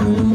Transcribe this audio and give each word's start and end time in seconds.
Knocking 0.00 0.29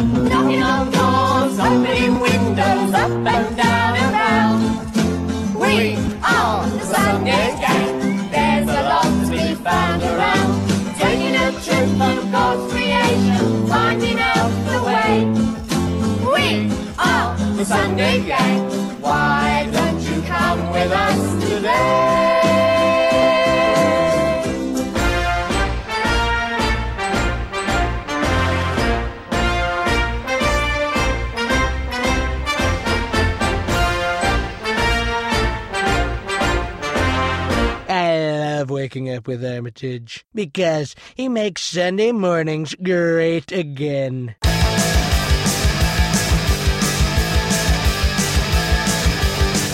I 38.95 39.09
up 39.09 39.27
with 39.27 39.43
Armitage 39.43 40.25
because 40.33 40.95
he 41.15 41.27
makes 41.27 41.63
Sunday 41.63 42.13
mornings 42.13 42.73
great 42.75 43.51
again. 43.51 44.35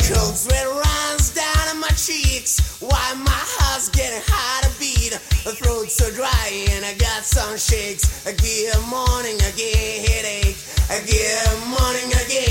Cold 0.09 0.35
sweat 0.35 0.65
runs 0.65 1.35
down 1.35 1.79
my 1.79 1.87
cheeks. 1.89 2.81
Why 2.81 3.13
my 3.13 3.29
heart's 3.29 3.89
getting 3.89 4.23
hard 4.25 4.65
to 4.65 4.79
beat. 4.79 5.13
My 5.45 5.51
throat's 5.51 5.93
so 5.93 6.09
dry 6.15 6.65
and 6.71 6.83
I 6.83 6.95
got 6.95 7.23
some 7.23 7.57
shakes. 7.57 8.25
Get 8.25 8.73
morning 8.89 9.37
again, 9.53 10.03
headache. 10.03 10.57
Get 11.05 11.45
morning 11.69 12.09
again. 12.25 12.50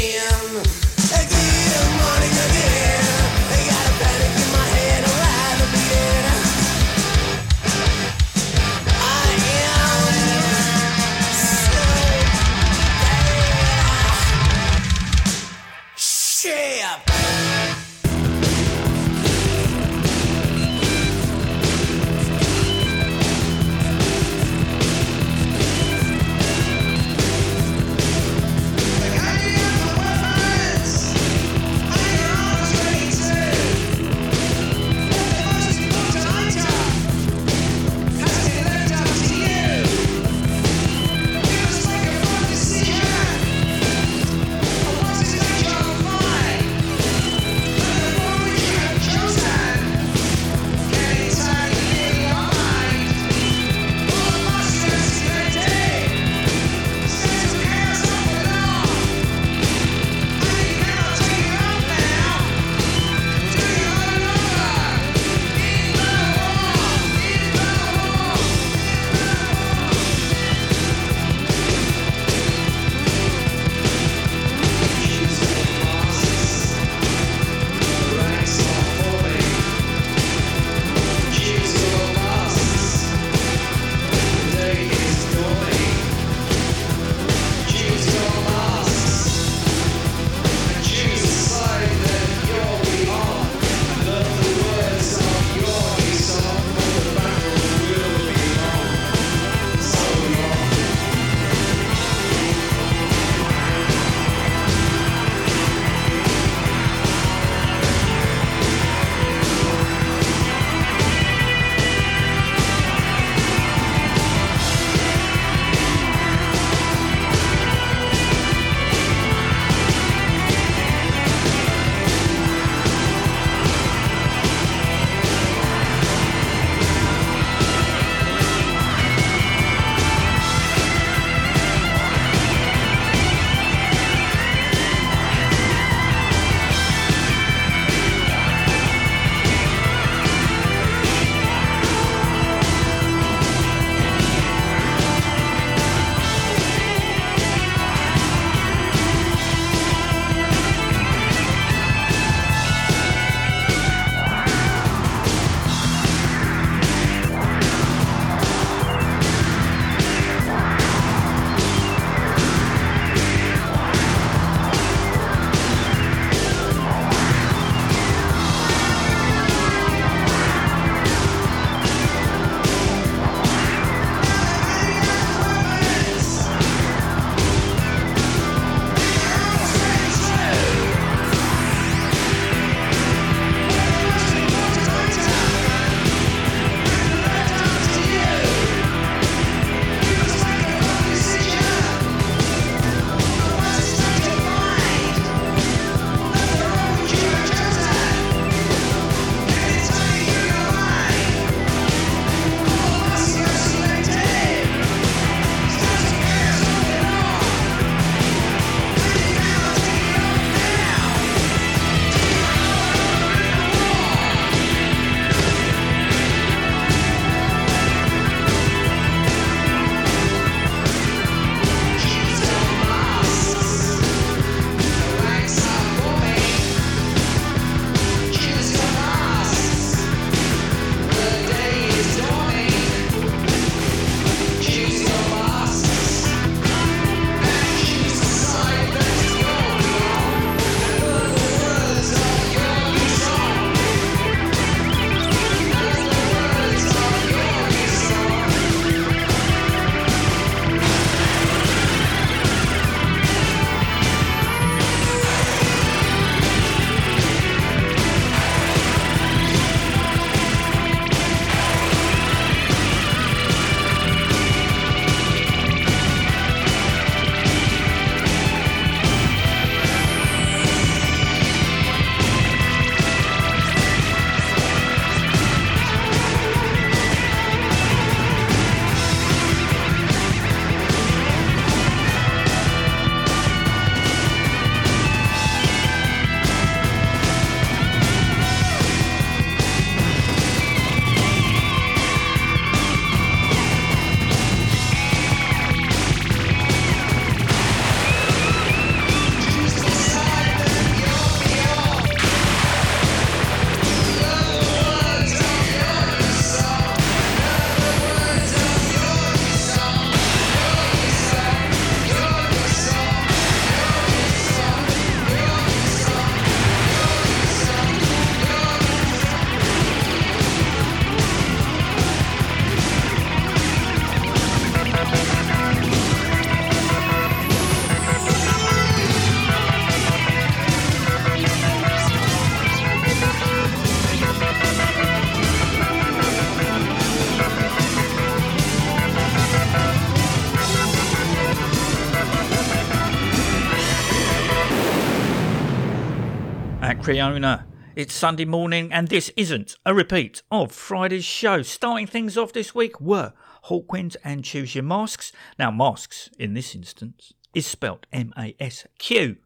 Creona. 347.11 347.65
It's 347.97 348.15
Sunday 348.15 348.45
morning, 348.45 348.93
and 348.93 349.09
this 349.09 349.33
isn't 349.37 349.77
a 349.85 349.93
repeat 349.93 350.43
of 350.49 350.71
Friday's 350.71 351.25
show. 351.25 351.61
Starting 351.63 352.07
things 352.07 352.39
off 352.39 352.53
this 352.53 352.73
week 352.73 353.01
were 353.01 353.33
Hawkwind 353.65 354.15
and 354.23 354.45
Choose 354.45 354.77
Your 354.77 354.85
Masques. 354.85 355.33
Now, 355.59 355.73
masks 355.73 356.31
in 356.39 356.55
this 356.55 356.73
instance 356.73 357.33
is 357.53 357.67
spelt 357.67 358.07
M 358.13 358.33
A 358.39 358.55
S 358.61 358.87
Q 359.01 359.39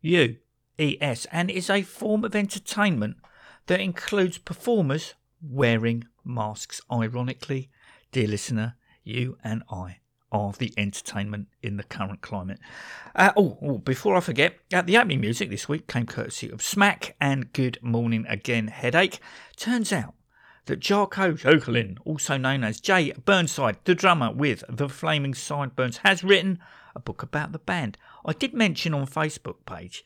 U 0.00 0.36
E 0.78 0.96
S 0.98 1.26
and 1.30 1.50
is 1.50 1.68
a 1.68 1.82
form 1.82 2.24
of 2.24 2.34
entertainment 2.34 3.18
that 3.66 3.80
includes 3.80 4.38
performers 4.38 5.12
wearing 5.42 6.04
masks. 6.24 6.80
Ironically, 6.90 7.68
dear 8.12 8.28
listener, 8.28 8.76
you 9.04 9.36
and 9.44 9.62
I 9.70 9.99
are 10.32 10.52
the 10.52 10.72
entertainment 10.76 11.48
in 11.62 11.76
the 11.76 11.82
current 11.82 12.20
climate. 12.20 12.58
Uh, 13.14 13.32
oh, 13.36 13.58
oh, 13.62 13.78
before 13.78 14.16
I 14.16 14.20
forget, 14.20 14.54
uh, 14.72 14.82
the 14.82 14.96
opening 14.96 15.20
music 15.20 15.50
this 15.50 15.68
week 15.68 15.86
came 15.86 16.06
courtesy 16.06 16.50
of 16.50 16.62
Smack 16.62 17.16
and 17.20 17.52
Good 17.52 17.78
Morning 17.82 18.24
Again 18.28 18.68
Headache. 18.68 19.18
Turns 19.56 19.92
out 19.92 20.14
that 20.66 20.80
Jarko 20.80 21.36
Jokelin, 21.36 21.98
also 22.04 22.36
known 22.36 22.62
as 22.62 22.80
Jay 22.80 23.12
Burnside, 23.12 23.78
the 23.84 23.94
drummer 23.94 24.32
with 24.32 24.62
the 24.68 24.88
Flaming 24.88 25.34
Sideburns, 25.34 25.98
has 25.98 26.22
written 26.22 26.60
a 26.94 27.00
book 27.00 27.22
about 27.22 27.52
the 27.52 27.58
band. 27.58 27.96
I 28.24 28.32
did 28.32 28.54
mention 28.54 28.94
on 28.94 29.06
Facebook 29.06 29.66
page, 29.66 30.04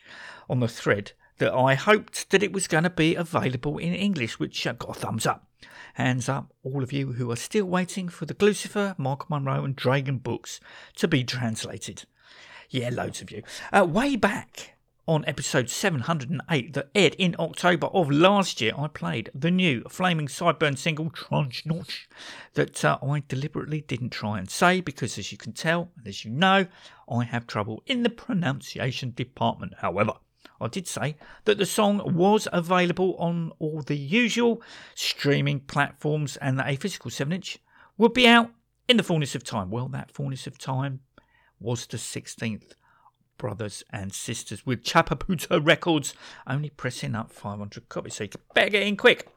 on 0.49 0.61
the 0.61 0.69
thread, 0.69 1.13
that 1.39 1.53
I 1.53 1.75
hoped 1.75 2.31
that 2.31 2.43
it 2.43 2.53
was 2.53 2.69
going 2.69 2.85
to 2.85 2.91
be 2.91 3.15
available 3.15 3.79
in 3.79 3.93
English, 3.93 4.39
which 4.39 4.67
uh, 4.67 4.73
got 4.73 4.97
a 4.97 5.01
thumbs 5.01 5.27
up. 5.27 5.47
Hands 5.95 6.29
up, 6.29 6.53
all 6.63 6.83
of 6.83 6.93
you 6.93 7.13
who 7.13 7.31
are 7.31 7.37
still 7.37 7.67
waiting 7.67 8.09
for 8.09 8.27
the 8.27 8.35
Gluecifer, 8.35 8.99
Mark 8.99 9.29
Monroe, 9.31 9.65
and 9.65 9.77
Dragon 9.77 10.19
books 10.19 10.61
to 10.97 11.09
be 11.09 11.25
translated. 11.25 12.05
Yeah, 12.71 12.91
loads 12.91 13.23
of 13.23 13.31
you. 13.31 13.43
Uh, 13.73 13.85
way 13.85 14.17
back 14.17 14.75
on 15.07 15.25
episode 15.27 15.69
708 15.69 16.73
that 16.73 16.91
aired 16.95 17.15
in 17.17 17.37
October 17.39 17.89
of 17.89 18.11
last 18.11 18.61
year, 18.61 18.73
I 18.77 18.89
played 18.89 19.31
the 19.35 19.51
new 19.51 19.83
Flaming 19.89 20.29
Sideburn 20.29 20.79
single, 20.79 21.11
Tranche 21.11 21.67
Notch, 21.67 22.09
that 22.55 22.85
uh, 22.85 22.99
I 23.03 23.23
deliberately 23.29 23.83
didn't 23.83 24.11
try 24.11 24.39
and 24.39 24.51
say 24.51 24.81
because, 24.81 25.19
as 25.19 25.31
you 25.31 25.39
can 25.39 25.53
tell, 25.53 25.91
and 25.99 26.07
as 26.07 26.25
you 26.25 26.31
know, 26.31 26.67
I 27.09 27.25
have 27.25 27.47
trouble 27.47 27.83
in 27.87 28.03
the 28.03 28.11
pronunciation 28.11 29.13
department. 29.15 29.75
However, 29.79 30.15
I 30.65 30.69
did 30.69 30.89
say 30.89 31.17
that 31.45 31.59
the 31.59 31.67
song 31.67 32.15
was 32.15 32.49
available 32.53 33.17
on 33.19 33.53
all 33.59 33.83
the 33.83 33.97
usual 33.97 34.63
streaming 34.95 35.61
platforms 35.61 36.37
and 36.39 36.59
that 36.59 36.69
a 36.69 36.77
physical 36.77 37.11
7 37.11 37.33
inch 37.33 37.59
would 37.99 38.15
be 38.15 38.27
out 38.27 38.51
in 38.89 38.97
the 38.97 39.03
fullness 39.03 39.35
of 39.35 39.45
time. 39.45 39.71
Well, 39.71 39.89
that 39.89 40.11
fullness 40.11 40.47
of 40.47 40.59
time 40.59 41.01
was 41.61 41.87
the 41.87 41.97
16th. 41.97 42.73
Brothers 43.37 43.83
and 43.91 44.13
sisters 44.13 44.65
with 44.65 44.85
Chapaputa 44.85 45.65
Records 45.65 46.15
only 46.47 46.71
pressing 46.71 47.15
up 47.15 47.33
500 47.33 47.89
copies, 47.89 48.15
so 48.15 48.25
you 48.25 48.31
better 48.55 48.71
get 48.71 48.85
in 48.85 48.97
quick. 48.97 49.29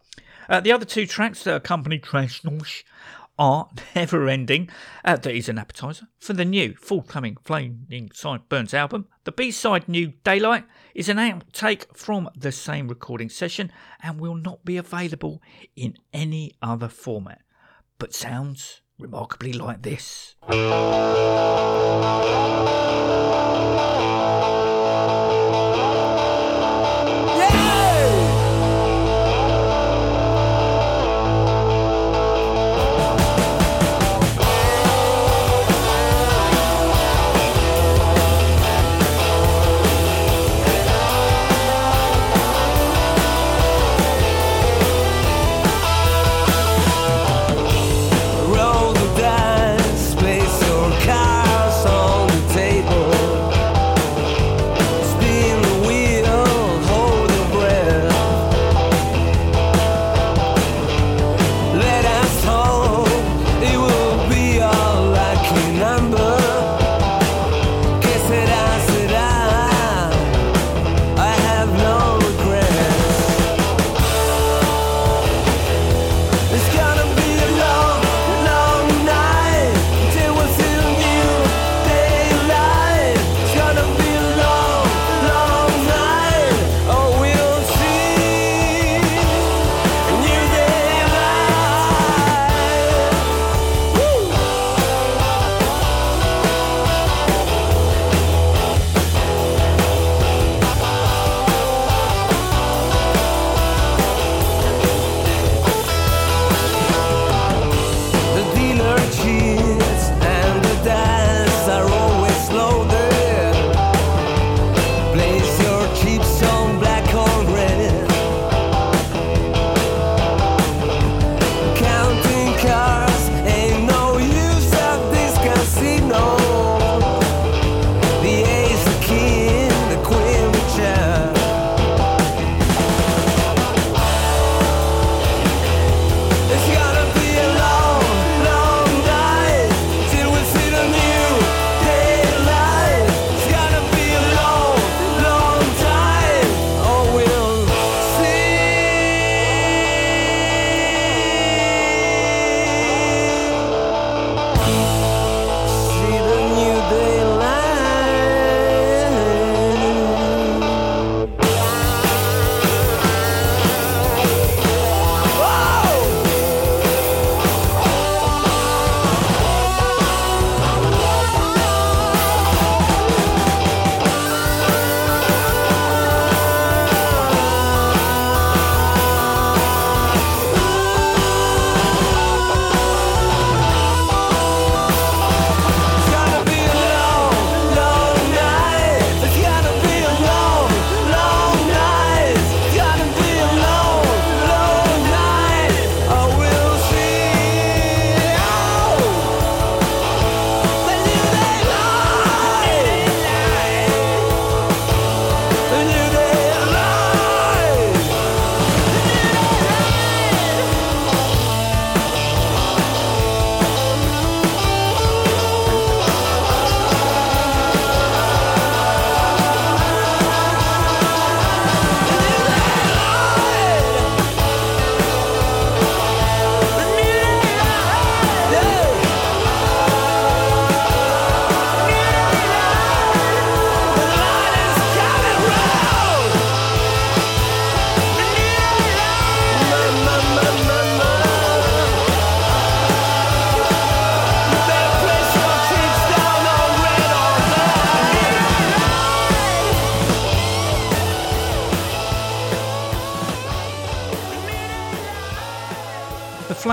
Uh, 0.47 0.59
the 0.59 0.71
other 0.71 0.85
two 0.85 1.07
tracks 1.07 1.43
that 1.43 1.55
accompany 1.55 1.97
Trash 1.97 2.43
Nosh 2.43 2.83
are 3.37 3.69
never 3.95 4.27
ending. 4.27 4.69
Uh, 5.03 5.15
that 5.15 5.35
is 5.35 5.49
an 5.49 5.57
appetizer 5.57 6.07
for 6.19 6.33
the 6.33 6.45
new 6.45 6.75
forthcoming 6.75 7.37
Flaming 7.43 8.09
Sideburns 8.13 8.73
album. 8.73 9.07
The 9.23 9.31
B 9.31 9.51
side, 9.51 9.87
New 9.87 10.13
Daylight, 10.23 10.65
is 10.95 11.09
an 11.09 11.17
outtake 11.17 11.85
from 11.95 12.29
the 12.35 12.51
same 12.51 12.87
recording 12.87 13.29
session 13.29 13.71
and 14.01 14.19
will 14.19 14.35
not 14.35 14.65
be 14.65 14.77
available 14.77 15.41
in 15.75 15.97
any 16.13 16.55
other 16.61 16.89
format, 16.89 17.41
but 17.99 18.13
sounds 18.13 18.81
remarkably 18.99 19.53
like 19.53 19.83
this. 19.83 20.35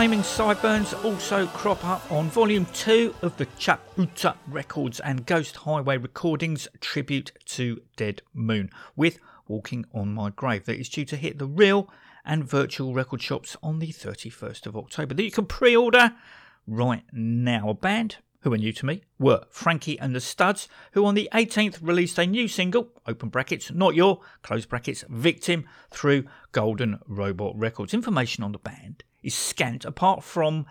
Flaming 0.05 0.23
Sideburns 0.23 0.93
also 0.93 1.47
crop 1.47 1.83
up 1.83 2.13
on 2.13 2.29
volume 2.29 2.67
2 2.75 3.15
of 3.23 3.39
the 3.39 3.47
Chaputa 3.59 4.37
Records 4.47 5.01
and 5.01 5.25
Ghost 5.25 5.57
Highway 5.57 5.97
Recordings 5.97 6.69
tribute 6.79 7.33
to 7.47 7.81
Dead 7.97 8.21
Moon 8.35 8.69
with 8.97 9.19
Walking 9.49 9.87
on 9.95 10.13
My 10.13 10.29
Grave 10.29 10.67
that 10.67 10.79
is 10.79 10.91
due 10.91 11.07
to 11.07 11.17
hit 11.17 11.39
the 11.39 11.47
real 11.47 11.89
and 12.23 12.45
virtual 12.45 12.93
record 12.93 13.23
shops 13.23 13.57
on 13.63 13.79
the 13.79 13.95
31st 13.95 14.67
of 14.67 14.77
October 14.77 15.15
that 15.15 15.23
you 15.23 15.31
can 15.31 15.47
pre-order 15.47 16.13
right 16.67 17.05
now. 17.11 17.71
A 17.71 17.75
band 17.75 18.17
who 18.41 18.53
are 18.53 18.59
new 18.59 18.75
to 18.75 18.85
me, 18.85 19.05
were 19.19 19.45
Frankie 19.49 19.99
and 19.99 20.15
the 20.15 20.21
Studs, 20.21 20.69
who 20.93 21.07
on 21.07 21.15
the 21.15 21.31
18th 21.33 21.79
released 21.81 22.19
a 22.19 22.27
new 22.27 22.47
single, 22.47 22.91
open 23.07 23.31
brackets, 23.31 23.73
not 23.73 23.95
your, 23.95 24.21
close 24.43 24.67
brackets, 24.67 25.03
victim, 25.09 25.65
through 25.91 26.27
Golden 26.53 26.99
Robot 27.09 27.57
Records. 27.57 27.95
Information 27.95 28.45
on 28.45 28.53
the 28.53 28.59
band 28.59 29.03
is 29.25 29.35
scant, 29.35 29.85
apart 29.85 30.23
from 30.23 30.67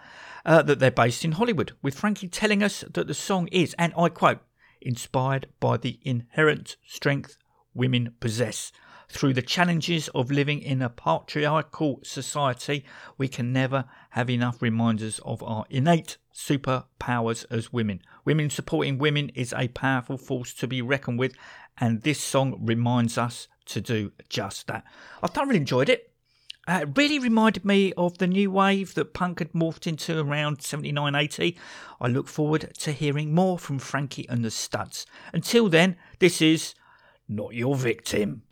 uh, 0.45 0.61
that 0.61 0.79
they're 0.79 0.91
based 0.91 1.25
in 1.25 1.33
Hollywood, 1.33 1.73
with 1.81 1.95
Frankie 1.95 2.27
telling 2.27 2.61
us 2.61 2.83
that 2.93 3.07
the 3.07 3.13
song 3.13 3.47
is, 3.47 3.75
and 3.77 3.93
I 3.97 4.09
quote, 4.09 4.39
inspired 4.81 5.47
by 5.59 5.77
the 5.77 5.99
inherent 6.03 6.77
strength 6.85 7.37
women 7.73 8.13
possess. 8.19 8.71
Through 9.09 9.33
the 9.33 9.41
challenges 9.41 10.07
of 10.09 10.31
living 10.31 10.61
in 10.61 10.81
a 10.81 10.89
patriarchal 10.89 11.99
society, 12.03 12.83
we 13.17 13.27
can 13.27 13.53
never 13.53 13.85
have 14.11 14.29
enough 14.29 14.61
reminders 14.61 15.19
of 15.19 15.43
our 15.43 15.65
innate 15.69 16.17
superpowers 16.33 17.45
as 17.51 17.71
women. 17.71 18.01
Women 18.25 18.49
supporting 18.49 18.97
women 18.97 19.29
is 19.35 19.53
a 19.55 19.67
powerful 19.67 20.17
force 20.17 20.53
to 20.55 20.67
be 20.67 20.81
reckoned 20.81 21.19
with, 21.19 21.35
and 21.77 22.01
this 22.01 22.19
song 22.19 22.57
reminds 22.65 23.17
us 23.17 23.47
to 23.65 23.81
do 23.81 24.11
just 24.29 24.67
that. 24.67 24.83
I 25.21 25.27
thoroughly 25.27 25.57
enjoyed 25.57 25.89
it. 25.89 26.12
Uh, 26.65 26.79
it 26.83 26.97
really 26.97 27.19
reminded 27.19 27.65
me 27.65 27.91
of 27.93 28.17
the 28.19 28.27
new 28.27 28.49
wave 28.49 28.93
that 28.93 29.13
punk 29.13 29.39
had 29.39 29.51
morphed 29.51 29.85
into 29.85 30.17
around 30.19 30.61
79 30.61 31.13
80. 31.13 31.57
I 31.99 32.07
look 32.07 32.27
forward 32.27 32.71
to 32.79 32.91
hearing 32.93 33.33
more 33.33 33.59
from 33.59 33.79
Frankie 33.79 34.27
and 34.29 34.45
the 34.45 34.51
Studs. 34.51 35.05
Until 35.33 35.67
then, 35.67 35.97
this 36.19 36.41
is 36.41 36.73
Not 37.27 37.53
Your 37.53 37.75
Victim. 37.75 38.43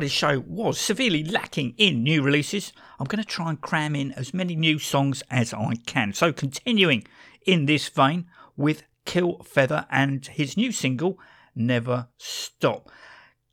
Friday's 0.00 0.12
show 0.12 0.40
was 0.46 0.80
severely 0.80 1.22
lacking 1.22 1.74
in 1.76 2.02
new 2.02 2.22
releases, 2.22 2.72
I'm 2.98 3.04
going 3.04 3.22
to 3.22 3.28
try 3.28 3.50
and 3.50 3.60
cram 3.60 3.94
in 3.94 4.12
as 4.12 4.32
many 4.32 4.56
new 4.56 4.78
songs 4.78 5.22
as 5.30 5.52
I 5.52 5.74
can. 5.84 6.14
So, 6.14 6.32
continuing 6.32 7.06
in 7.44 7.66
this 7.66 7.86
vein 7.90 8.24
with 8.56 8.84
Kilfeather 9.04 9.84
and 9.90 10.24
his 10.24 10.56
new 10.56 10.72
single, 10.72 11.18
Never 11.54 12.08
Stop. 12.16 12.90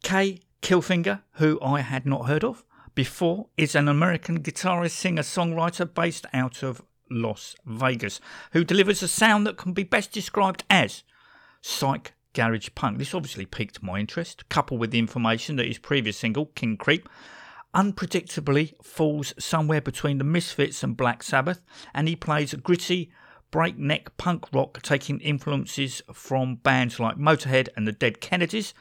Kay 0.04 0.40
Killfinger, 0.62 1.24
who 1.32 1.60
I 1.62 1.82
had 1.82 2.06
not 2.06 2.28
heard 2.28 2.46
of 2.46 2.64
before, 2.96 3.48
is 3.58 3.76
an 3.76 3.90
American 3.90 4.42
guitarist, 4.42 4.92
singer, 4.92 5.24
songwriter 5.24 5.94
based 5.94 6.26
out 6.32 6.64
of 6.64 6.82
Las 7.12 7.58
Vegas, 7.66 8.22
who 8.54 8.64
delivers 8.64 9.04
a 9.04 9.10
sound 9.10 9.46
that 9.46 9.58
can 9.58 9.74
be 9.74 9.84
best 9.84 10.14
described 10.14 10.64
as 10.70 11.04
psych 11.60 12.14
garage 12.38 12.70
punk. 12.76 13.00
This 13.00 13.16
obviously 13.16 13.48
piqued 13.48 13.82
my 13.82 14.00
interest, 14.00 14.48
coupled 14.48 14.80
with 14.80 14.92
the 14.92 15.00
information 15.00 15.56
that 15.56 15.66
his 15.66 15.80
previous 15.80 16.18
single, 16.18 16.46
King 16.54 16.78
Creep, 16.78 17.10
unpredictably 17.74 18.74
falls 18.84 19.34
somewhere 19.40 19.82
between 19.82 20.20
the 20.20 20.24
Misfits 20.24 20.84
and 20.84 20.96
Black 20.96 21.24
Sabbath, 21.24 21.62
and 21.96 22.08
he 22.08 22.16
plays 22.16 22.54
gritty, 22.54 23.12
breakneck 23.50 24.16
punk 24.18 24.46
rock, 24.54 24.84
taking 24.84 25.20
influences 25.20 26.04
from 26.14 26.58
bands 26.58 27.00
like 27.00 27.18
Motorhead 27.18 27.70
and 27.76 27.88
the 27.88 27.92
Dead 27.92 28.22
Kennedys. 28.22 28.76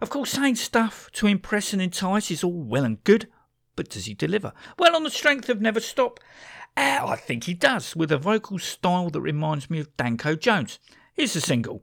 Of 0.00 0.08
course, 0.08 0.30
saying 0.30 0.56
stuff 0.56 1.10
to 1.12 1.26
impress 1.26 1.74
and 1.74 1.82
entice 1.82 2.30
is 2.30 2.42
all 2.42 2.62
well 2.62 2.84
and 2.84 3.04
good, 3.04 3.28
but 3.76 3.90
does 3.90 4.06
he 4.06 4.14
deliver? 4.14 4.54
Well, 4.78 4.96
on 4.96 5.02
the 5.02 5.10
strength 5.10 5.50
of 5.50 5.60
Never 5.60 5.80
Stop, 5.80 6.20
uh, 6.74 7.04
I 7.06 7.16
think 7.16 7.44
he 7.44 7.52
does, 7.52 7.94
with 7.94 8.10
a 8.10 8.18
vocal 8.18 8.58
style 8.58 9.10
that 9.10 9.20
reminds 9.20 9.68
me 9.68 9.78
of 9.78 9.94
Danko 9.98 10.36
Jones. 10.36 10.78
Here's 11.12 11.34
the 11.34 11.40
single. 11.40 11.82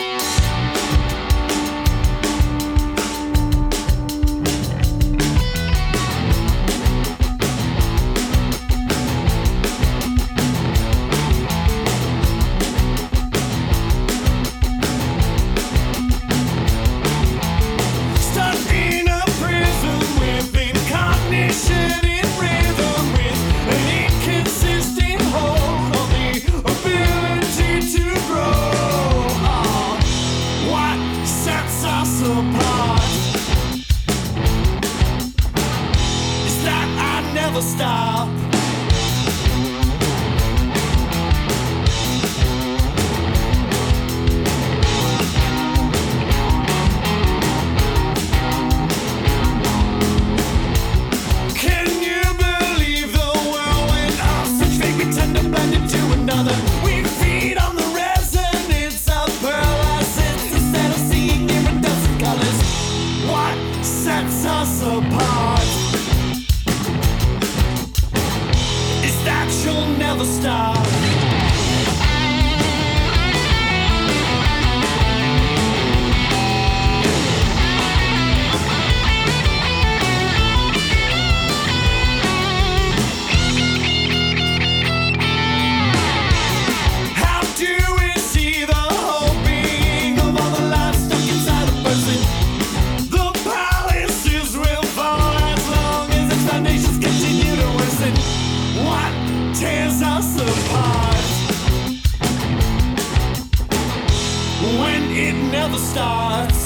never 105.71 105.83
starts. 105.83 106.60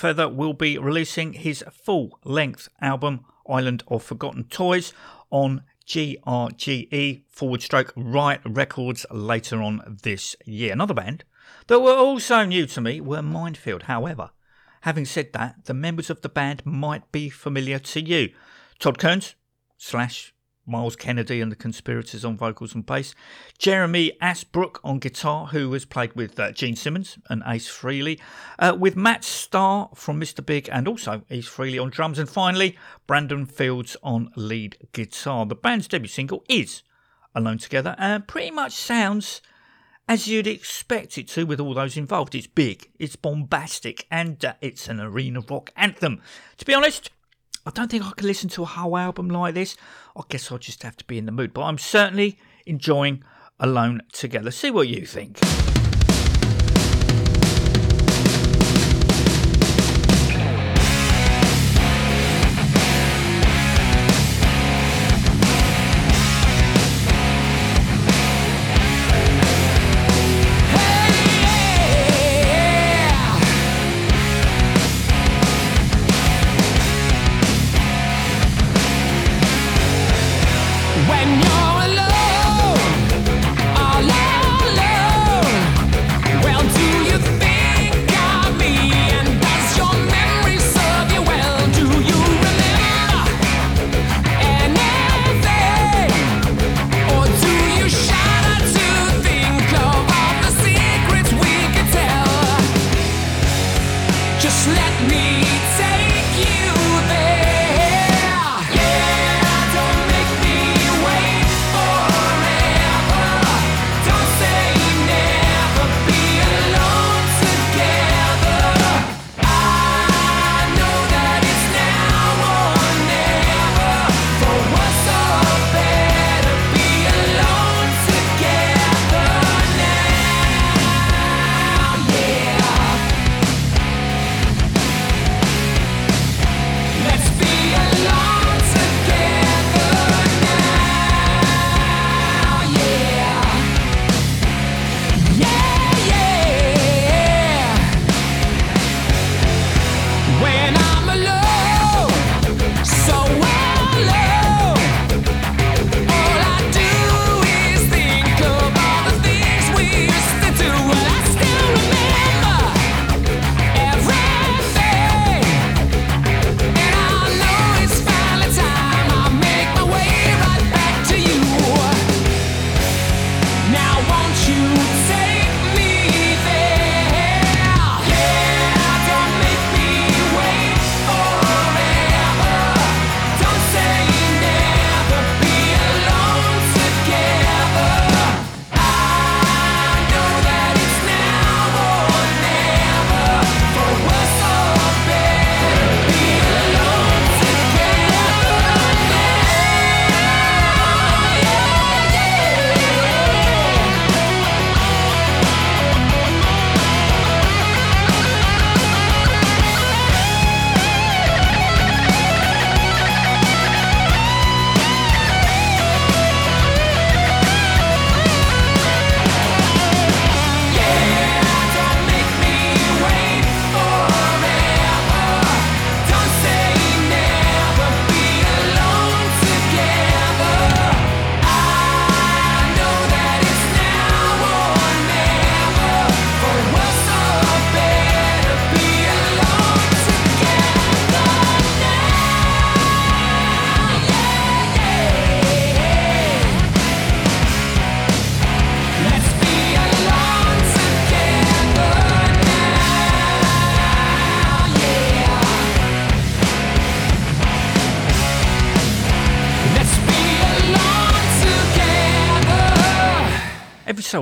Feather 0.00 0.30
will 0.30 0.54
be 0.54 0.78
releasing 0.78 1.34
his 1.34 1.62
full 1.70 2.18
length 2.24 2.70
album, 2.80 3.26
Island 3.46 3.82
of 3.86 4.02
Forgotten 4.02 4.44
Toys, 4.44 4.94
on 5.28 5.64
GRGE 5.86 7.20
forward 7.28 7.60
stroke 7.60 7.92
Riot 7.94 8.40
Records 8.46 9.04
later 9.10 9.60
on 9.60 9.98
this 10.02 10.36
year. 10.46 10.72
Another 10.72 10.94
band 10.94 11.24
that 11.66 11.80
were 11.80 11.92
also 11.92 12.46
new 12.46 12.64
to 12.64 12.80
me 12.80 13.02
were 13.02 13.20
Minefield. 13.20 13.82
However, 13.82 14.30
having 14.80 15.04
said 15.04 15.34
that, 15.34 15.66
the 15.66 15.74
members 15.74 16.08
of 16.08 16.22
the 16.22 16.30
band 16.30 16.64
might 16.64 17.12
be 17.12 17.28
familiar 17.28 17.78
to 17.78 18.00
you. 18.00 18.32
Todd 18.78 18.98
Kerns 18.98 19.34
slash 19.76 20.32
Myles 20.66 20.96
Kennedy 20.96 21.40
and 21.40 21.50
the 21.50 21.56
Conspirators 21.56 22.24
on 22.24 22.36
vocals 22.36 22.74
and 22.74 22.84
bass, 22.86 23.14
Jeremy 23.58 24.12
Asbrock 24.22 24.78
on 24.84 24.98
guitar, 24.98 25.46
who 25.46 25.72
has 25.72 25.84
played 25.84 26.14
with 26.14 26.38
uh, 26.38 26.52
Gene 26.52 26.76
Simmons 26.76 27.18
and 27.28 27.42
Ace 27.46 27.68
Frehley, 27.68 28.20
uh, 28.58 28.76
with 28.78 28.96
Matt 28.96 29.24
Starr 29.24 29.90
from 29.94 30.20
Mr. 30.20 30.44
Big 30.44 30.68
and 30.70 30.86
also 30.86 31.22
Ace 31.30 31.48
Frehley 31.48 31.82
on 31.82 31.90
drums, 31.90 32.18
and 32.18 32.28
finally 32.28 32.76
Brandon 33.06 33.46
Fields 33.46 33.96
on 34.02 34.30
lead 34.36 34.76
guitar. 34.92 35.46
The 35.46 35.54
band's 35.54 35.88
debut 35.88 36.08
single 36.08 36.44
is 36.48 36.82
Alone 37.34 37.58
Together 37.58 37.94
and 37.98 38.26
pretty 38.26 38.50
much 38.50 38.72
sounds 38.72 39.40
as 40.10 40.26
you'd 40.26 40.48
expect 40.48 41.16
it 41.18 41.28
to 41.28 41.46
with 41.46 41.60
all 41.60 41.72
those 41.72 41.96
involved. 41.96 42.34
It's 42.34 42.48
big, 42.48 42.90
it's 42.98 43.14
bombastic, 43.14 44.08
and 44.10 44.44
uh, 44.44 44.54
it's 44.60 44.88
an 44.88 44.98
arena 44.98 45.40
rock 45.48 45.70
anthem. 45.76 46.20
To 46.58 46.64
be 46.64 46.74
honest, 46.74 47.10
I 47.64 47.70
don't 47.70 47.88
think 47.88 48.04
I 48.04 48.10
can 48.16 48.26
listen 48.26 48.48
to 48.50 48.62
a 48.62 48.66
whole 48.66 48.96
album 48.96 49.28
like 49.28 49.54
this. 49.54 49.76
I 50.20 50.24
guess 50.28 50.52
I'll 50.52 50.58
just 50.58 50.82
have 50.82 50.96
to 50.98 51.04
be 51.06 51.16
in 51.16 51.24
the 51.24 51.32
mood, 51.32 51.54
but 51.54 51.62
I'm 51.62 51.78
certainly 51.78 52.38
enjoying 52.66 53.24
Alone 53.58 54.02
Together. 54.12 54.50
See 54.50 54.70
what 54.70 54.88
you 54.88 55.06
think. 55.06 55.40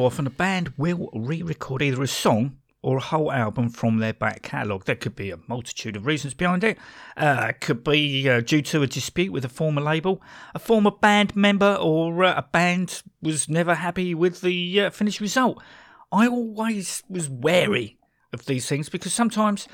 Often, 0.08 0.26
a 0.26 0.30
band 0.30 0.72
will 0.78 1.10
re 1.12 1.42
record 1.42 1.82
either 1.82 2.02
a 2.02 2.06
song 2.08 2.56
or 2.80 2.96
a 2.96 3.02
whole 3.02 3.30
album 3.30 3.68
from 3.68 3.98
their 3.98 4.14
back 4.14 4.40
catalogue. 4.40 4.86
There 4.86 4.96
could 4.96 5.14
be 5.14 5.30
a 5.30 5.38
multitude 5.46 5.96
of 5.96 6.06
reasons 6.06 6.32
behind 6.32 6.64
it. 6.64 6.78
Uh, 7.14 7.48
it 7.50 7.60
could 7.60 7.84
be 7.84 8.26
uh, 8.26 8.40
due 8.40 8.62
to 8.62 8.82
a 8.82 8.86
dispute 8.86 9.32
with 9.32 9.44
a 9.44 9.50
former 9.50 9.82
label, 9.82 10.22
a 10.54 10.58
former 10.58 10.90
band 10.90 11.36
member, 11.36 11.74
or 11.74 12.24
uh, 12.24 12.34
a 12.38 12.42
band 12.42 13.02
was 13.20 13.50
never 13.50 13.74
happy 13.74 14.14
with 14.14 14.40
the 14.40 14.80
uh, 14.80 14.90
finished 14.90 15.20
result. 15.20 15.62
I 16.10 16.26
always 16.26 17.02
was 17.06 17.28
wary 17.28 17.98
of 18.32 18.46
these 18.46 18.66
things 18.66 18.88
because 18.88 19.12
sometimes 19.12 19.68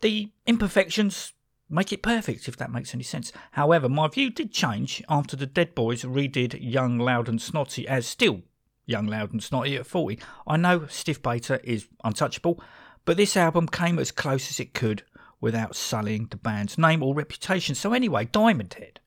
the 0.00 0.30
imperfections 0.46 1.34
make 1.68 1.92
it 1.92 2.02
perfect, 2.02 2.48
if 2.48 2.56
that 2.56 2.72
makes 2.72 2.94
any 2.94 3.02
sense. 3.02 3.32
However, 3.50 3.90
my 3.90 4.08
view 4.08 4.30
did 4.30 4.52
change 4.52 5.02
after 5.10 5.36
the 5.36 5.46
Dead 5.46 5.74
Boys 5.74 6.04
redid 6.04 6.56
Young, 6.58 6.98
Loud 6.98 7.28
and 7.28 7.42
Snotty 7.42 7.86
as 7.86 8.06
still 8.06 8.42
Young, 8.86 9.06
Loud 9.06 9.32
and 9.32 9.42
Snotty 9.42 9.76
at 9.76 9.86
40. 9.86 10.18
I 10.46 10.56
know 10.56 10.80
Stiv 10.80 11.22
Bators 11.22 11.60
is 11.64 11.88
untouchable, 12.02 12.60
but 13.04 13.16
this 13.16 13.36
album 13.36 13.68
came 13.68 13.98
as 13.98 14.10
close 14.10 14.50
as 14.50 14.60
it 14.60 14.74
could 14.74 15.02
without 15.40 15.76
sullying 15.76 16.26
the 16.30 16.36
band's 16.36 16.78
name 16.78 17.02
or 17.02 17.14
reputation. 17.14 17.74
So 17.74 17.92
anyway, 17.92 18.26
Diamond 18.30 18.74
Head 18.74 19.00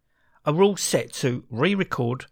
are 0.45 0.61
all 0.61 0.77
set 0.77 1.11
to 1.13 1.43
re-record 1.49 2.25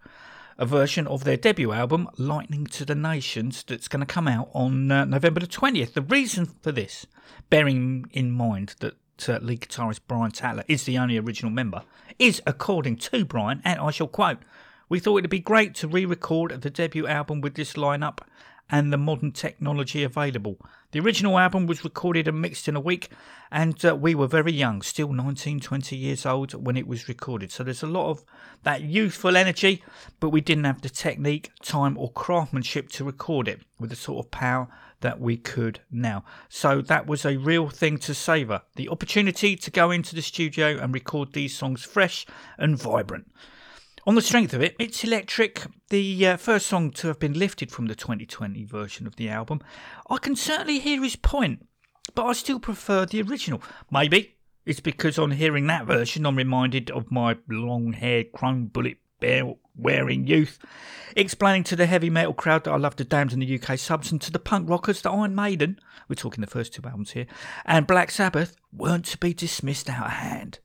a 0.57 0.65
version 0.65 1.05
of 1.07 1.23
their 1.23 1.37
debut 1.37 1.71
album, 1.71 2.07
Lightning 2.17 2.65
to 2.67 2.85
the 2.85 2.95
Nations, 2.95 3.63
that's 3.63 3.87
going 3.87 3.99
to 3.99 4.05
come 4.05 4.27
out 4.27 4.49
on 4.53 4.89
uh, 4.89 5.05
November 5.05 5.41
the 5.41 5.47
20th. 5.47 5.93
The 5.93 6.01
reason 6.01 6.45
for 6.45 6.71
this, 6.71 7.05
bearing 7.49 8.05
in 8.11 8.31
mind 8.31 8.75
that 8.79 8.95
uh, 9.27 9.39
lead 9.41 9.61
guitarist 9.61 10.01
Brian 10.07 10.31
Tatler 10.31 10.63
is 10.67 10.83
the 10.83 10.97
only 10.97 11.17
original 11.17 11.51
member, 11.51 11.83
is 12.19 12.41
according 12.47 12.97
to 12.97 13.25
Brian, 13.25 13.61
and 13.65 13.79
I 13.79 13.91
shall 13.91 14.07
quote, 14.07 14.37
we 14.89 14.99
thought 14.99 15.17
it'd 15.17 15.29
be 15.29 15.39
great 15.39 15.75
to 15.75 15.87
re 15.87 16.05
record 16.05 16.61
the 16.61 16.69
debut 16.69 17.07
album 17.07 17.41
with 17.41 17.55
this 17.55 17.73
lineup 17.73 18.19
and 18.69 18.91
the 18.91 18.97
modern 18.97 19.31
technology 19.31 20.03
available. 20.03 20.57
The 20.91 20.99
original 20.99 21.37
album 21.37 21.67
was 21.67 21.83
recorded 21.83 22.27
and 22.27 22.41
mixed 22.41 22.67
in 22.67 22.75
a 22.75 22.79
week, 22.79 23.09
and 23.51 23.83
uh, 23.85 23.95
we 23.95 24.15
were 24.15 24.27
very 24.27 24.53
young, 24.53 24.81
still 24.81 25.11
19, 25.11 25.59
20 25.59 25.95
years 25.95 26.25
old 26.25 26.53
when 26.53 26.77
it 26.77 26.87
was 26.87 27.07
recorded. 27.07 27.51
So 27.51 27.63
there's 27.63 27.83
a 27.83 27.87
lot 27.87 28.09
of 28.09 28.23
that 28.63 28.81
youthful 28.81 29.37
energy, 29.37 29.83
but 30.19 30.29
we 30.29 30.41
didn't 30.41 30.63
have 30.63 30.81
the 30.81 30.89
technique, 30.89 31.51
time, 31.61 31.97
or 31.97 32.11
craftsmanship 32.11 32.89
to 32.89 33.03
record 33.03 33.47
it 33.47 33.61
with 33.79 33.89
the 33.89 33.95
sort 33.95 34.25
of 34.25 34.31
power 34.31 34.67
that 35.01 35.19
we 35.19 35.37
could 35.37 35.81
now. 35.91 36.23
So 36.49 36.81
that 36.81 37.05
was 37.05 37.25
a 37.25 37.37
real 37.37 37.69
thing 37.69 37.97
to 37.99 38.13
savour 38.13 38.61
the 38.75 38.89
opportunity 38.89 39.55
to 39.55 39.69
go 39.69 39.91
into 39.91 40.15
the 40.15 40.21
studio 40.21 40.79
and 40.79 40.93
record 40.93 41.33
these 41.33 41.55
songs 41.55 41.83
fresh 41.83 42.25
and 42.57 42.77
vibrant. 42.77 43.29
On 44.07 44.13
the 44.13 44.21
strength 44.21 44.53
of 44.53 44.61
it, 44.61 44.75
it's 44.77 45.03
electric, 45.03 45.63
the 45.89 46.27
uh, 46.27 46.37
first 46.37 46.67
song 46.67 46.91
to 46.91 47.07
have 47.07 47.17
been 47.17 47.33
lifted 47.33 47.71
from 47.71 47.87
the 47.87 47.95
2020 47.95 48.63
version 48.63 49.07
of 49.07 49.15
the 49.15 49.29
album. 49.29 49.61
I 50.07 50.17
can 50.17 50.35
certainly 50.35 50.77
hear 50.77 51.01
his 51.01 51.15
point, 51.15 51.65
but 52.13 52.25
I 52.25 52.33
still 52.33 52.59
prefer 52.59 53.07
the 53.07 53.23
original. 53.23 53.63
Maybe 53.89 54.35
it's 54.63 54.79
because 54.79 55.17
on 55.17 55.31
hearing 55.31 55.65
that 55.67 55.87
version, 55.87 56.27
I'm 56.27 56.35
reminded 56.35 56.91
of 56.91 57.09
my 57.09 57.37
long 57.49 57.93
haired 57.93 58.31
chrome 58.31 58.67
bullet 58.67 58.97
bear 59.19 59.55
wearing 59.75 60.27
youth, 60.27 60.59
explaining 61.15 61.63
to 61.63 61.75
the 61.75 61.87
heavy 61.87 62.11
metal 62.11 62.33
crowd 62.33 62.65
that 62.65 62.73
I 62.73 62.77
love 62.77 62.97
the 62.97 63.05
Damned 63.05 63.33
in 63.33 63.39
the 63.39 63.59
UK 63.59 63.79
subs 63.79 64.11
and 64.11 64.21
to 64.21 64.31
the 64.31 64.37
punk 64.37 64.69
rockers 64.69 65.01
that 65.01 65.09
Iron 65.09 65.33
Maiden, 65.33 65.79
we're 66.07 66.13
talking 66.13 66.41
the 66.41 66.47
first 66.47 66.75
two 66.75 66.83
albums 66.85 67.11
here, 67.11 67.25
and 67.65 67.87
Black 67.87 68.11
Sabbath 68.11 68.55
weren't 68.71 69.05
to 69.05 69.17
be 69.17 69.33
dismissed 69.33 69.89
out 69.89 70.05
of 70.05 70.11
hand. 70.11 70.59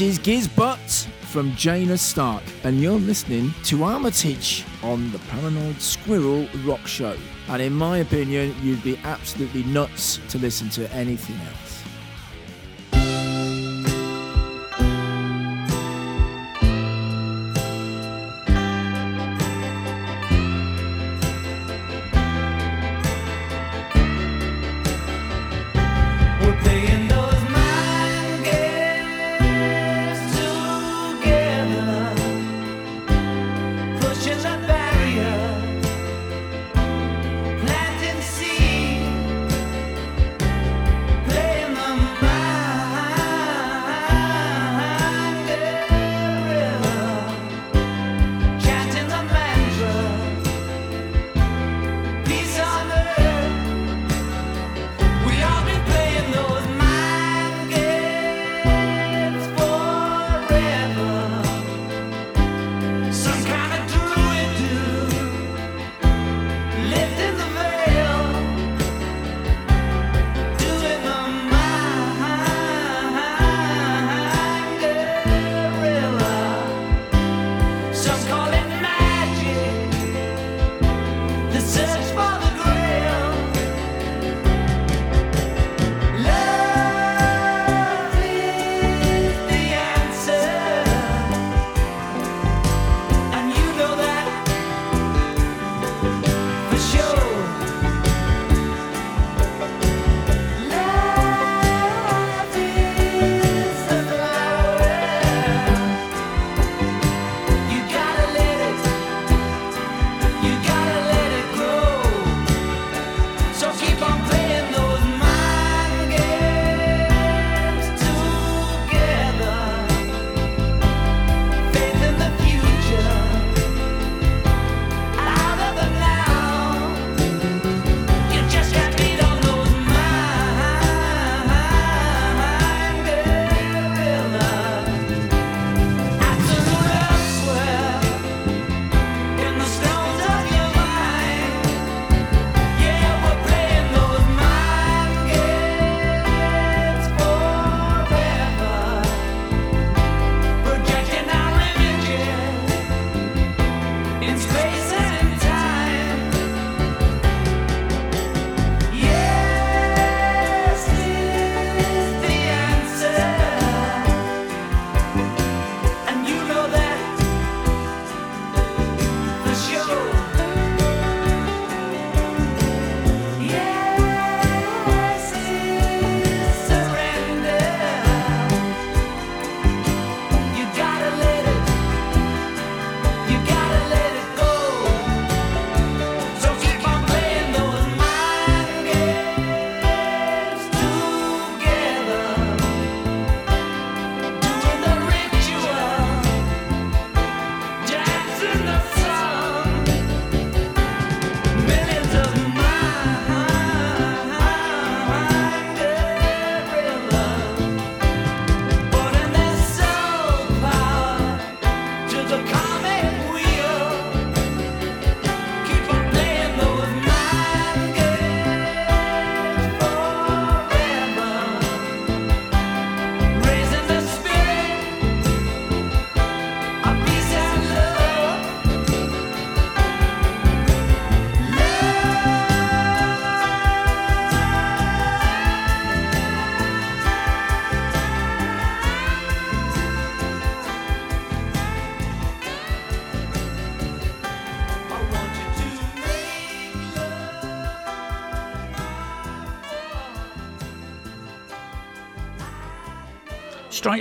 This 0.00 0.18
is 0.18 0.48
Gizbot 0.48 1.06
from 1.26 1.54
Jaina 1.56 1.98
Stark, 1.98 2.42
and 2.64 2.80
you're 2.80 2.98
listening 2.98 3.52
to 3.64 3.84
Armitage 3.84 4.64
on 4.82 5.12
the 5.12 5.18
Paranoid 5.18 5.78
Squirrel 5.78 6.48
Rock 6.64 6.86
Show. 6.86 7.14
And 7.48 7.60
in 7.60 7.74
my 7.74 7.98
opinion, 7.98 8.54
you'd 8.62 8.82
be 8.82 8.96
absolutely 9.04 9.62
nuts 9.64 10.18
to 10.30 10.38
listen 10.38 10.70
to 10.70 10.90
anything 10.94 11.36
else. 11.36 11.69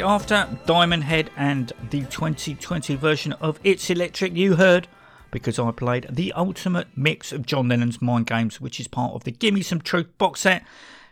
After 0.02 0.48
Diamond 0.66 1.04
Head 1.04 1.30
and 1.36 1.74
the 1.90 2.02
2020 2.02 2.96
version 2.96 3.34
of 3.34 3.60
It's 3.64 3.90
Electric, 3.90 4.34
you 4.36 4.56
heard 4.56 4.88
because 5.32 5.60
I 5.60 5.72
played 5.72 6.08
the 6.10 6.32
ultimate 6.34 6.88
mix 6.96 7.32
of 7.32 7.46
John 7.46 7.70
Lennon's 7.70 8.02
Mind 8.02 8.26
Games, 8.28 8.62
which 8.62 8.80
is 8.80 8.88
part 8.88 9.14
of 9.14 9.24
the 9.26 9.32
Gimme 9.32 9.62
Some 9.62 9.82
Truth 9.82 10.18
box 10.18 10.42
set 10.42 10.64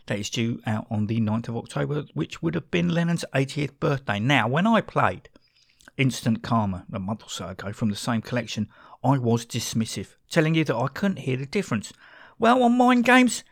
that 0.06 0.20
is 0.20 0.30
due 0.30 0.62
out 0.66 0.88
on 0.90 1.08
the 1.08 1.20
9th 1.20 1.50
of 1.50 1.58
October, 1.58 2.06
which 2.14 2.42
would 2.42 2.56
have 2.56 2.72
been 2.72 2.90
Lennon's 2.90 3.26
80th 3.34 3.80
birthday. 3.80 4.20
Now, 4.20 4.48
when 4.48 4.66
I 4.66 4.82
played 4.82 5.30
Instant 5.98 6.42
Karma 6.42 6.86
a 6.92 7.00
month 7.00 7.24
or 7.24 7.30
so 7.30 7.50
ago 7.50 7.74
from 7.74 7.90
the 7.90 7.96
same 7.96 8.22
collection, 8.22 8.70
I 9.04 9.18
was 9.18 9.46
dismissive, 9.46 10.16
telling 10.30 10.56
you 10.56 10.64
that 10.64 10.76
I 10.76 10.88
couldn't 10.88 11.20
hear 11.20 11.38
the 11.38 11.46
difference. 11.46 11.92
Well, 12.40 12.64
on 12.64 12.78
Mind 12.78 13.04
Games, 13.04 13.44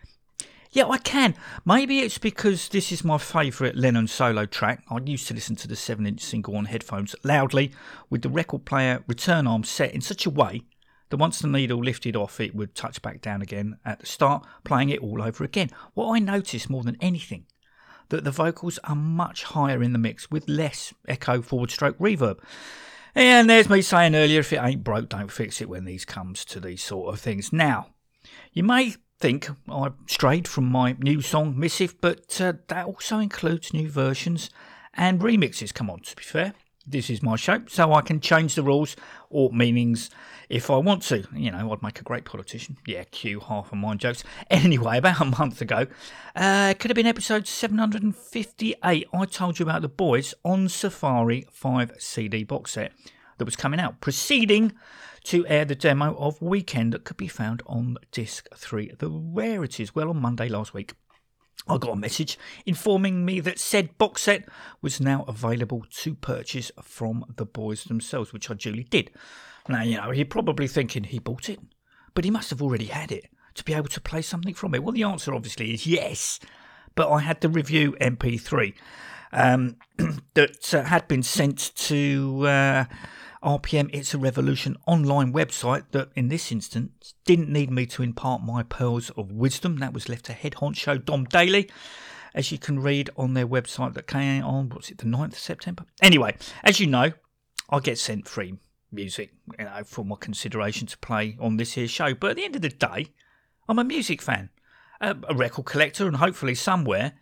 yeah, 0.75 0.87
I 0.87 0.97
can. 0.97 1.35
Maybe 1.63 1.99
it's 1.99 2.17
because 2.17 2.67
this 2.67 2.91
is 2.91 3.05
my 3.05 3.17
favourite 3.17 3.77
Lennon 3.77 4.07
solo 4.07 4.45
track. 4.45 4.83
I 4.89 4.99
used 5.05 5.25
to 5.29 5.33
listen 5.33 5.55
to 5.55 5.69
the 5.69 5.75
7 5.77 6.05
inch 6.05 6.19
single 6.19 6.57
on 6.57 6.65
headphones 6.65 7.15
loudly 7.23 7.71
with 8.09 8.23
the 8.23 8.29
record 8.29 8.65
player 8.65 9.01
return 9.07 9.47
arm 9.47 9.63
set 9.63 9.93
in 9.93 10.01
such 10.01 10.25
a 10.25 10.29
way 10.29 10.63
that 11.09 11.17
once 11.17 11.39
the 11.39 11.47
needle 11.47 11.81
lifted 11.81 12.17
off, 12.17 12.41
it 12.41 12.53
would 12.53 12.75
touch 12.75 13.01
back 13.01 13.21
down 13.21 13.41
again 13.41 13.77
at 13.85 14.01
the 14.01 14.05
start, 14.05 14.45
playing 14.65 14.89
it 14.89 14.99
all 14.99 15.23
over 15.23 15.45
again. 15.45 15.69
What 15.93 16.13
I 16.13 16.19
noticed 16.19 16.69
more 16.69 16.83
than 16.83 16.97
anything 16.99 17.45
that 18.09 18.25
the 18.25 18.31
vocals 18.31 18.77
are 18.83 18.97
much 18.97 19.43
higher 19.43 19.81
in 19.81 19.93
the 19.93 19.97
mix 19.97 20.29
with 20.29 20.49
less 20.49 20.93
echo 21.07 21.41
forward 21.41 21.71
stroke 21.71 21.97
reverb. 21.99 22.39
And 23.15 23.49
there's 23.49 23.69
me 23.69 23.81
saying 23.81 24.13
earlier, 24.13 24.41
if 24.41 24.51
it 24.51 24.59
ain't 24.61 24.83
broke, 24.83 25.07
don't 25.07 25.31
fix 25.31 25.61
it 25.61 25.69
when 25.69 25.85
these 25.85 26.03
comes 26.03 26.43
to 26.45 26.59
these 26.59 26.83
sort 26.83 27.13
of 27.13 27.21
things. 27.21 27.53
Now, 27.53 27.91
you 28.51 28.63
may 28.63 28.95
think 29.19 29.49
I 29.69 29.91
strayed 30.07 30.47
from 30.47 30.65
my 30.65 30.95
new 30.99 31.21
song 31.21 31.57
Missive, 31.57 31.99
but 32.01 32.39
uh, 32.41 32.53
that 32.67 32.85
also 32.85 33.19
includes 33.19 33.73
new 33.73 33.89
versions 33.89 34.49
and 34.93 35.21
remixes. 35.21 35.73
Come 35.73 35.89
on, 35.89 36.01
to 36.01 36.15
be 36.15 36.23
fair, 36.23 36.53
this 36.85 37.09
is 37.09 37.23
my 37.23 37.35
show, 37.35 37.63
so 37.67 37.93
I 37.93 38.01
can 38.01 38.19
change 38.19 38.55
the 38.55 38.63
rules 38.63 38.95
or 39.29 39.51
meanings 39.51 40.09
if 40.49 40.69
I 40.69 40.77
want 40.77 41.01
to. 41.03 41.25
You 41.33 41.51
know, 41.51 41.71
I'd 41.71 41.81
make 41.81 41.99
a 41.99 42.03
great 42.03 42.25
politician. 42.25 42.77
Yeah, 42.85 43.03
cue 43.05 43.39
half 43.39 43.71
of 43.71 43.77
my 43.77 43.95
jokes. 43.95 44.23
Anyway, 44.49 44.97
about 44.97 45.21
a 45.21 45.25
month 45.25 45.61
ago, 45.61 45.87
uh, 46.35 46.73
could 46.77 46.91
have 46.91 46.95
been 46.95 47.07
episode 47.07 47.47
758. 47.47 49.07
I 49.11 49.25
told 49.25 49.59
you 49.59 49.63
about 49.63 49.81
the 49.81 49.89
boys 49.89 50.33
on 50.43 50.69
Safari 50.69 51.47
5 51.51 51.93
CD 51.97 52.43
box 52.43 52.71
set 52.71 52.91
that 53.37 53.45
was 53.45 53.55
coming 53.55 53.79
out, 53.79 54.01
proceeding 54.01 54.73
to 55.25 55.45
air 55.47 55.65
the 55.65 55.75
demo 55.75 56.15
of 56.17 56.41
Weekend 56.41 56.93
that 56.93 57.03
could 57.03 57.17
be 57.17 57.27
found 57.27 57.63
on 57.65 57.97
disc 58.11 58.47
3, 58.55 58.93
the 58.99 59.09
rarities. 59.09 59.93
Well, 59.93 60.09
on 60.09 60.21
Monday 60.21 60.47
last 60.47 60.73
week. 60.73 60.93
I 61.67 61.77
got 61.77 61.93
a 61.93 61.95
message 61.95 62.37
informing 62.65 63.25
me 63.25 63.39
that 63.39 63.57
said 63.57 63.97
box 63.97 64.23
set 64.23 64.47
was 64.81 65.01
now 65.01 65.25
available 65.27 65.83
to 65.89 66.13
purchase 66.13 66.71
from 66.83 67.25
the 67.37 67.45
boys 67.45 67.85
themselves, 67.85 68.33
which 68.33 68.51
I 68.51 68.53
duly 68.53 68.83
did. 68.83 69.09
Now, 69.67 69.81
you 69.81 69.97
know, 69.97 70.11
you're 70.11 70.25
probably 70.25 70.67
thinking 70.67 71.05
he 71.05 71.17
bought 71.17 71.49
it, 71.49 71.59
but 72.13 72.23
he 72.23 72.29
must 72.29 72.51
have 72.51 72.61
already 72.61 72.85
had 72.85 73.11
it 73.11 73.25
to 73.55 73.63
be 73.63 73.73
able 73.73 73.87
to 73.87 74.01
play 74.01 74.21
something 74.21 74.53
from 74.53 74.75
it. 74.75 74.83
Well, 74.83 74.93
the 74.93 75.03
answer 75.03 75.33
obviously 75.33 75.73
is 75.73 75.87
yes, 75.87 76.39
but 76.93 77.09
I 77.09 77.21
had 77.21 77.41
the 77.41 77.49
review 77.49 77.93
MP3 77.99 78.75
um, 79.31 79.77
that 80.35 80.73
uh, 80.73 80.83
had 80.83 81.07
been 81.07 81.23
sent 81.23 81.73
to. 81.75 82.45
Uh, 82.45 82.85
RPM 83.45 83.91
It's 83.93 84.15
a 84.15 84.17
Revolution 84.17 84.75
online 84.87 85.31
website 85.31 85.83
that, 85.91 86.09
in 86.15 86.29
this 86.29 86.51
instance, 86.51 87.13
didn't 87.25 87.47
need 87.47 87.69
me 87.69 87.85
to 87.85 88.01
impart 88.01 88.41
my 88.41 88.63
pearls 88.63 89.11
of 89.11 89.31
wisdom. 89.31 89.77
That 89.77 89.93
was 89.93 90.09
left 90.09 90.25
to 90.25 90.33
head 90.33 90.53
honcho 90.53 91.05
Dom 91.05 91.25
Daly, 91.25 91.69
as 92.33 92.51
you 92.51 92.57
can 92.57 92.79
read 92.79 93.11
on 93.15 93.35
their 93.35 93.45
website 93.45 93.93
that 93.93 94.07
came 94.07 94.43
on, 94.43 94.69
what's 94.69 94.89
it, 94.89 94.97
the 94.97 95.05
9th 95.05 95.33
of 95.33 95.37
September? 95.37 95.85
Anyway, 96.01 96.35
as 96.63 96.79
you 96.79 96.87
know, 96.87 97.11
I 97.69 97.79
get 97.81 97.99
sent 97.99 98.27
free 98.27 98.57
music 98.91 99.33
you 99.59 99.65
know, 99.65 99.83
for 99.85 100.03
my 100.03 100.15
consideration 100.19 100.87
to 100.87 100.97
play 100.97 101.37
on 101.39 101.57
this 101.57 101.73
here 101.73 101.87
show. 101.87 102.15
But 102.15 102.31
at 102.31 102.37
the 102.37 102.45
end 102.45 102.55
of 102.55 102.63
the 102.63 102.69
day, 102.69 103.13
I'm 103.69 103.77
a 103.77 103.83
music 103.83 104.23
fan, 104.23 104.49
a, 104.99 105.15
a 105.29 105.35
record 105.35 105.65
collector, 105.65 106.07
and 106.07 106.17
hopefully 106.17 106.55
somewhere 106.55 107.13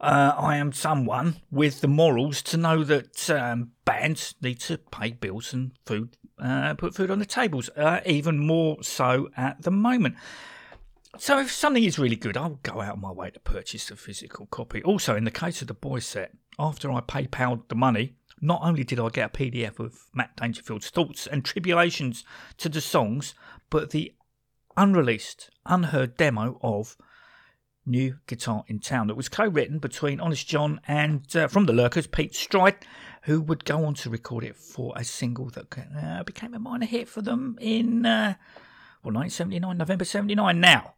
uh, 0.00 0.34
I 0.36 0.56
am 0.56 0.72
someone 0.72 1.36
with 1.50 1.80
the 1.80 1.88
morals 1.88 2.42
to 2.42 2.56
know 2.56 2.84
that 2.84 3.30
um, 3.30 3.72
bands 3.84 4.34
need 4.42 4.60
to 4.60 4.78
pay 4.78 5.12
bills 5.12 5.52
and 5.52 5.72
food, 5.86 6.16
uh, 6.38 6.74
put 6.74 6.94
food 6.94 7.10
on 7.10 7.18
the 7.18 7.26
tables, 7.26 7.70
uh, 7.76 8.00
even 8.04 8.38
more 8.38 8.82
so 8.82 9.30
at 9.36 9.62
the 9.62 9.70
moment. 9.70 10.16
So 11.18 11.38
if 11.40 11.50
something 11.50 11.82
is 11.82 11.98
really 11.98 12.16
good, 12.16 12.36
I'll 12.36 12.60
go 12.62 12.82
out 12.82 12.94
of 12.94 13.00
my 13.00 13.10
way 13.10 13.30
to 13.30 13.40
purchase 13.40 13.90
a 13.90 13.96
physical 13.96 14.46
copy. 14.46 14.82
Also, 14.82 15.16
in 15.16 15.24
the 15.24 15.30
case 15.30 15.62
of 15.62 15.68
the 15.68 15.74
boys 15.74 16.04
set, 16.04 16.32
after 16.58 16.92
I 16.92 17.00
PayPal 17.00 17.62
the 17.68 17.74
money, 17.74 18.16
not 18.40 18.60
only 18.62 18.84
did 18.84 19.00
I 19.00 19.08
get 19.08 19.34
a 19.34 19.38
PDF 19.38 19.78
of 19.78 20.06
Matt 20.12 20.36
Dangerfield's 20.36 20.90
thoughts 20.90 21.26
and 21.26 21.42
tribulations 21.42 22.24
to 22.58 22.68
the 22.68 22.82
songs, 22.82 23.34
but 23.70 23.90
the 23.90 24.12
unreleased, 24.76 25.50
unheard 25.64 26.18
demo 26.18 26.58
of 26.62 26.98
New 27.86 28.18
Guitar 28.26 28.64
in 28.66 28.80
Town 28.80 29.06
that 29.06 29.14
was 29.14 29.28
co 29.28 29.46
written 29.46 29.78
between 29.78 30.20
Honest 30.20 30.46
John 30.46 30.80
and 30.88 31.24
uh, 31.36 31.46
from 31.48 31.66
the 31.66 31.72
Lurkers, 31.72 32.06
Pete 32.06 32.34
Stride, 32.34 32.76
who 33.22 33.40
would 33.40 33.64
go 33.64 33.84
on 33.84 33.94
to 33.94 34.10
record 34.10 34.44
it 34.44 34.56
for 34.56 34.92
a 34.96 35.04
single 35.04 35.48
that 35.50 35.66
uh, 35.96 36.22
became 36.24 36.52
a 36.54 36.58
minor 36.58 36.86
hit 36.86 37.08
for 37.08 37.22
them 37.22 37.56
in 37.60 38.04
uh, 38.04 38.34
well, 39.02 39.14
1979, 39.14 39.78
November 39.78 40.04
79. 40.04 40.60
Now, 40.60 40.94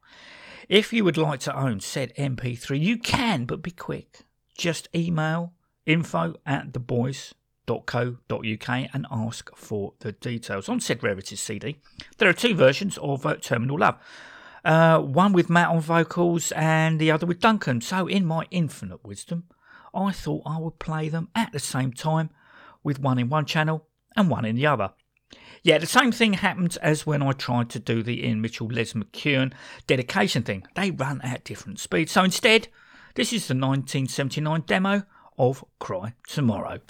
if 0.69 0.93
you 0.93 1.05
would 1.05 1.17
like 1.17 1.41
to 1.41 1.59
own 1.59 1.81
said 1.81 2.15
MP3, 2.17 2.81
you 2.81 2.97
can, 2.99 3.45
but 3.45 3.63
be 3.63 3.71
quick. 3.71 4.21
Just 4.57 4.89
email 4.95 5.53
info 5.87 6.35
at 6.45 6.73
theboys.co.uk 6.73 8.69
and 8.69 9.07
ask 9.11 9.57
for 9.57 9.93
the 10.01 10.13
details. 10.13 10.69
On 10.69 10.81
said 10.81 11.03
Rarities 11.03 11.41
CD, 11.41 11.79
there 12.19 12.29
are 12.29 12.35
two 12.35 12.55
versions 12.55 12.99
of 12.99 13.25
uh, 13.27 13.37
Terminal 13.37 13.79
Love. 13.79 13.99
Uh, 14.69 15.01
one 15.01 15.33
with 15.33 15.49
Matt 15.49 15.71
on 15.71 15.81
vocals 15.81 16.53
and 16.53 17.01
the 17.01 17.11
other 17.11 17.25
with 17.25 17.41
Duncan. 17.41 17.81
So, 17.81 18.07
in 18.07 18.27
my 18.27 18.47
infinite 18.51 19.03
wisdom, 19.03 19.45
I 19.95 20.13
thought 20.13 20.43
I 20.45 20.59
would 20.59 20.79
play 20.79 21.09
them 21.09 21.29
at 21.35 21.53
the 21.53 21.59
same 21.59 21.91
time 21.91 22.29
with 22.85 23.01
one 23.01 23.19
in 23.19 23.31
one 23.31 23.47
channel 23.47 23.87
and 24.15 24.29
one 24.29 24.45
in 24.45 24.57
the 24.57 24.67
other. 24.67 24.91
Yeah, 25.63 25.79
the 25.79 25.87
same 25.87 26.13
thing 26.13 26.35
happened 26.35 26.77
as 26.83 27.07
when 27.07 27.23
I 27.23 27.33
tried 27.33 27.71
to 27.71 27.79
do 27.79 28.03
the 28.03 28.27
Ian 28.27 28.43
Mitchell 28.43 28.67
Les 28.67 28.93
McKeown 28.93 29.55
dedication 29.87 30.43
thing. 30.43 30.67
They 30.75 30.91
run 30.91 31.23
at 31.23 31.45
different 31.45 31.81
speeds. 31.81 32.13
So 32.13 32.23
instead, 32.25 32.69
this 33.15 33.33
is 33.33 33.49
the 33.49 33.55
1979 33.55 34.65
demo 34.67 35.05
of 35.39 35.65
Cry 35.79 36.13
Tomorrow. 36.27 36.81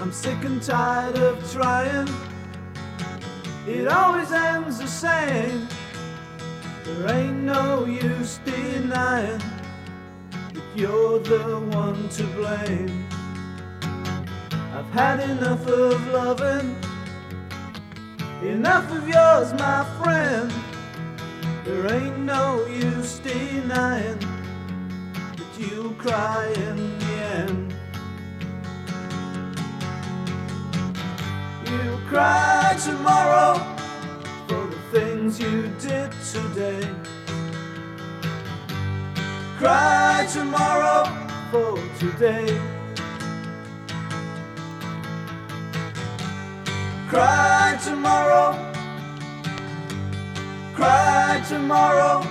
I'm 0.00 0.12
sick 0.12 0.42
and 0.44 0.62
tired 0.62 1.18
of 1.18 1.52
trying. 1.52 2.08
It 3.68 3.86
always 3.86 4.32
ends 4.32 4.78
the 4.78 4.86
same. 4.86 5.68
There 6.84 7.14
ain't 7.14 7.42
no 7.42 7.84
use 7.84 8.40
denying 8.42 9.42
that 10.54 10.64
you're 10.74 11.18
the 11.18 11.60
one 11.76 12.08
to 12.08 12.24
blame. 12.28 13.06
I've 14.74 14.90
had 14.92 15.20
enough 15.20 15.66
of 15.66 16.06
loving, 16.08 16.76
enough 18.42 18.90
of 18.90 19.06
yours, 19.06 19.52
my 19.52 19.84
friend. 20.02 20.50
There 21.66 21.92
ain't 21.92 22.20
no 22.20 22.64
use 22.64 23.18
denying 23.18 24.18
that 25.36 25.52
you'll 25.58 25.92
cry 25.92 26.46
in 26.56 26.98
the 26.98 27.04
end. 27.04 27.74
You 31.66 31.98
cry 32.08 32.74
tomorrow 32.82 33.17
things 35.30 35.40
you 35.40 35.62
did 35.78 36.10
today. 36.32 36.88
Cry 39.58 40.26
tomorrow 40.32 41.04
for 41.50 41.76
today. 41.98 42.60
Cry 47.08 47.78
tomorrow. 47.84 48.52
Cry 50.74 51.42
tomorrow. 51.48 52.22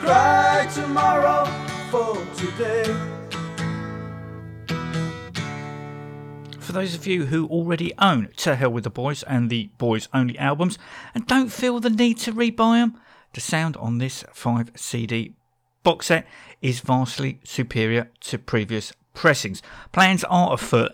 Cry 0.00 0.68
tomorrow 0.72 1.44
for 1.90 2.16
today. 2.36 3.09
For 6.70 6.74
those 6.74 6.94
of 6.94 7.04
you 7.04 7.26
who 7.26 7.48
already 7.48 7.92
own 7.98 8.28
To 8.36 8.54
Hell 8.54 8.70
with 8.70 8.84
the 8.84 8.90
Boys 8.90 9.24
and 9.24 9.50
the 9.50 9.70
Boys 9.76 10.08
Only 10.14 10.38
albums 10.38 10.78
and 11.16 11.26
don't 11.26 11.48
feel 11.48 11.80
the 11.80 11.90
need 11.90 12.18
to 12.18 12.32
rebuy 12.32 12.80
them, 12.80 13.00
the 13.34 13.40
sound 13.40 13.76
on 13.78 13.98
this 13.98 14.24
5 14.32 14.70
CD 14.76 15.34
box 15.82 16.06
set 16.06 16.28
is 16.62 16.78
vastly 16.78 17.40
superior 17.42 18.08
to 18.20 18.38
previous 18.38 18.92
pressings. 19.14 19.62
Plans 19.90 20.22
are 20.22 20.54
afoot 20.54 20.92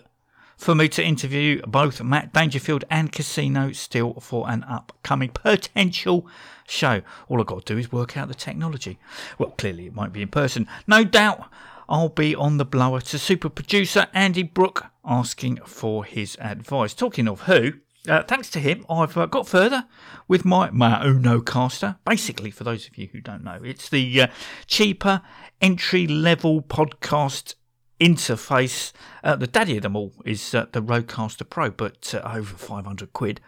for 0.57 0.73
me 0.73 0.89
to 0.89 1.03
interview 1.03 1.61
both 1.67 2.01
Matt 2.01 2.33
Dangerfield 2.33 2.83
and 2.89 3.11
Casino 3.11 3.71
Steel 3.71 4.15
for 4.15 4.49
an 4.49 4.63
upcoming 4.63 5.29
potential 5.29 6.25
show. 6.67 7.03
All 7.29 7.39
I've 7.39 7.45
got 7.45 7.67
to 7.67 7.73
do 7.75 7.79
is 7.79 7.91
work 7.91 8.17
out 8.17 8.29
the 8.29 8.33
technology. 8.33 8.97
Well, 9.37 9.51
clearly 9.51 9.85
it 9.85 9.93
won't 9.93 10.13
be 10.13 10.23
in 10.23 10.29
person. 10.29 10.67
No 10.87 11.03
doubt 11.03 11.47
I'll 11.89 12.09
be 12.09 12.35
on 12.35 12.57
the 12.57 12.65
blower 12.65 12.99
to 13.01 13.17
super 13.17 13.49
producer 13.49 14.07
Andy 14.13 14.43
Brook 14.43 14.87
asking 15.05 15.57
for 15.65 16.03
his 16.03 16.37
advice. 16.41 16.93
Talking 16.93 17.27
of 17.27 17.41
who, 17.41 17.73
uh, 18.07 18.23
thanks 18.23 18.49
to 18.51 18.59
him, 18.59 18.85
I've 18.89 19.17
uh, 19.17 19.25
got 19.25 19.47
further 19.47 19.85
with 20.27 20.43
my, 20.43 20.69
Maonocaster. 20.69 21.97
Basically, 22.05 22.51
for 22.51 22.63
those 22.63 22.87
of 22.87 22.97
you 22.97 23.07
who 23.11 23.21
don't 23.21 23.43
know, 23.43 23.59
it's 23.63 23.89
the 23.89 24.21
uh, 24.21 24.27
cheaper 24.65 25.21
entry 25.61 26.07
level 26.07 26.61
podcast 26.61 27.55
interface. 27.99 28.91
Uh, 29.23 29.35
the 29.35 29.47
daddy 29.47 29.77
of 29.77 29.83
them 29.83 29.95
all 29.95 30.13
is 30.25 30.53
uh, 30.53 30.65
the 30.71 30.81
Rodecaster 30.81 31.49
Pro, 31.49 31.69
but 31.69 32.13
uh, 32.13 32.21
over 32.33 32.55
500 32.57 33.13
quid. 33.13 33.41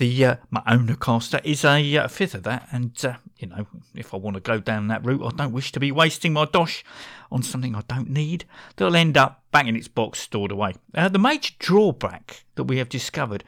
The 0.00 0.24
uh, 0.24 0.36
Maonocaster 0.50 1.44
is 1.44 1.62
a 1.62 1.98
uh, 1.98 2.08
fifth 2.08 2.34
of 2.34 2.44
that, 2.44 2.66
and 2.72 2.96
uh, 3.04 3.16
you 3.36 3.48
know, 3.48 3.66
if 3.94 4.14
I 4.14 4.16
want 4.16 4.32
to 4.32 4.40
go 4.40 4.58
down 4.58 4.88
that 4.88 5.04
route, 5.04 5.22
I 5.22 5.36
don't 5.36 5.52
wish 5.52 5.72
to 5.72 5.78
be 5.78 5.92
wasting 5.92 6.32
my 6.32 6.46
dosh 6.46 6.82
on 7.30 7.42
something 7.42 7.74
I 7.74 7.82
don't 7.86 8.08
need. 8.08 8.46
That'll 8.76 8.96
end 8.96 9.18
up 9.18 9.44
back 9.50 9.66
in 9.66 9.76
its 9.76 9.88
box 9.88 10.20
stored 10.20 10.52
away. 10.52 10.76
Uh, 10.94 11.10
the 11.10 11.18
major 11.18 11.52
drawback 11.58 12.46
that 12.54 12.64
we 12.64 12.78
have 12.78 12.88
discovered 12.88 13.44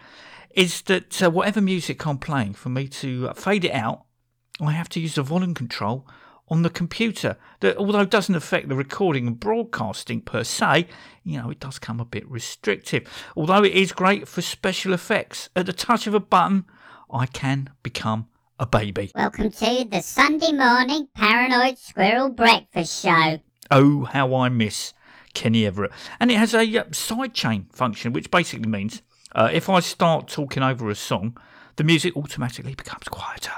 is 0.50 0.82
that 0.82 1.22
uh, 1.22 1.30
whatever 1.30 1.62
music 1.62 2.07
I'm 2.07 2.18
playing, 2.18 2.53
for 2.53 2.68
me 2.68 2.86
to 2.86 3.30
uh, 3.30 3.32
fade 3.32 3.64
it 3.64 3.72
out 3.72 4.05
I 4.61 4.72
have 4.72 4.88
to 4.90 5.00
use 5.00 5.14
the 5.14 5.22
volume 5.22 5.55
control 5.55 6.07
on 6.53 6.61
the 6.61 6.70
computer. 6.70 7.38
That 7.61 7.78
although 7.78 8.03
it 8.03 8.11
doesn't 8.11 8.34
affect 8.34 8.68
the 8.68 8.76
recording 8.76 9.26
and 9.26 9.40
broadcasting 9.40 10.20
per 10.20 10.44
se, 10.44 10.86
you 11.24 11.40
know, 11.40 11.48
it 11.48 11.61
does 11.61 11.78
come 11.78 11.98
a 11.98 12.05
bit 12.05 12.28
restrictive. 12.30 13.09
Although 13.34 13.64
it 13.64 13.72
is 13.72 13.90
great 13.90 14.28
for 14.28 14.42
special 14.42 14.92
effects. 14.92 15.48
At 15.57 15.64
the 15.64 15.72
touch 15.72 16.07
of 16.07 16.12
a 16.12 16.20
button, 16.20 16.66
I 17.11 17.24
can 17.24 17.70
become 17.82 18.28
a 18.61 18.66
baby. 18.66 19.11
Welcome 19.14 19.50
to 19.50 19.86
the 19.90 20.03
Sunday 20.03 20.53
morning 20.53 21.09
Paranoid 21.16 21.78
Squirrel 21.78 22.28
Breakfast 22.28 23.03
Show. 23.03 23.40
Oh, 23.70 24.05
how 24.05 24.34
I 24.34 24.50
miss 24.50 24.92
Kenny 25.32 25.64
Everett. 25.64 25.92
And 26.20 26.30
it 26.30 26.36
has 26.36 26.53
a 26.53 26.59
uh, 26.59 26.84
sidechain 26.90 27.72
function, 27.72 28.12
which 28.12 28.30
basically 28.30 28.68
means 28.68 29.00
uh, 29.34 29.48
if 29.50 29.70
I 29.70 29.80
start 29.80 30.28
talking 30.28 30.62
over 30.62 30.90
a 30.90 30.94
song, 30.94 31.38
the 31.76 31.84
music 31.84 32.14
automatically 32.14 32.74
becomes 32.74 33.09
quieter. 33.09 33.53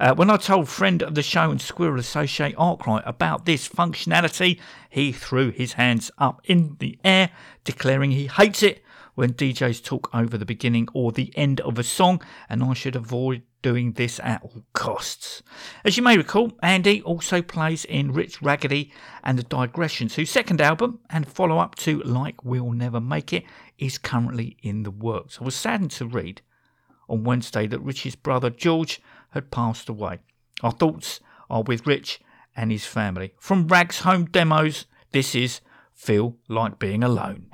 Uh, 0.00 0.14
when 0.14 0.30
I 0.30 0.36
told 0.36 0.68
friend 0.68 1.02
of 1.02 1.14
the 1.14 1.22
show 1.22 1.50
and 1.50 1.60
Squirrel 1.60 2.00
Associate 2.00 2.54
Arkwright 2.58 3.04
about 3.06 3.44
this 3.44 3.68
functionality, 3.68 4.58
he 4.90 5.12
threw 5.12 5.50
his 5.50 5.74
hands 5.74 6.10
up 6.18 6.40
in 6.44 6.76
the 6.80 6.98
air, 7.04 7.30
declaring 7.64 8.10
he 8.10 8.26
hates 8.26 8.62
it 8.62 8.82
when 9.14 9.34
DJs 9.34 9.84
talk 9.84 10.10
over 10.12 10.36
the 10.36 10.44
beginning 10.44 10.88
or 10.92 11.12
the 11.12 11.32
end 11.36 11.60
of 11.60 11.78
a 11.78 11.84
song, 11.84 12.20
and 12.48 12.62
I 12.62 12.74
should 12.74 12.96
avoid 12.96 13.42
doing 13.62 13.92
this 13.92 14.20
at 14.20 14.42
all 14.42 14.64
costs. 14.72 15.42
As 15.84 15.96
you 15.96 16.02
may 16.02 16.16
recall, 16.16 16.52
Andy 16.62 17.00
also 17.02 17.40
plays 17.40 17.84
in 17.84 18.12
Rich 18.12 18.40
Ragany 18.40 18.90
and 19.22 19.38
the 19.38 19.44
Digressions, 19.44 20.16
whose 20.16 20.30
second 20.30 20.60
album 20.60 21.00
and 21.08 21.28
follow 21.28 21.58
up 21.58 21.76
to 21.76 22.02
Like 22.02 22.44
We'll 22.44 22.72
Never 22.72 23.00
Make 23.00 23.32
It 23.32 23.44
is 23.78 23.96
currently 23.96 24.56
in 24.62 24.82
the 24.82 24.90
works. 24.90 25.38
I 25.40 25.44
was 25.44 25.54
saddened 25.54 25.92
to 25.92 26.06
read 26.06 26.42
on 27.08 27.24
Wednesday 27.24 27.66
that 27.66 27.80
Rich's 27.80 28.16
brother 28.16 28.50
George 28.50 29.00
had 29.34 29.50
passed 29.50 29.88
away. 29.88 30.20
Our 30.62 30.72
thoughts 30.72 31.20
are 31.50 31.62
with 31.62 31.86
Rich 31.86 32.20
and 32.56 32.70
his 32.70 32.86
family. 32.86 33.34
From 33.38 33.68
Rags 33.68 34.00
Home 34.00 34.24
Demos, 34.24 34.86
this 35.12 35.34
is 35.34 35.60
Feel 35.92 36.36
Like 36.48 36.78
Being 36.78 37.04
Alone. 37.04 37.46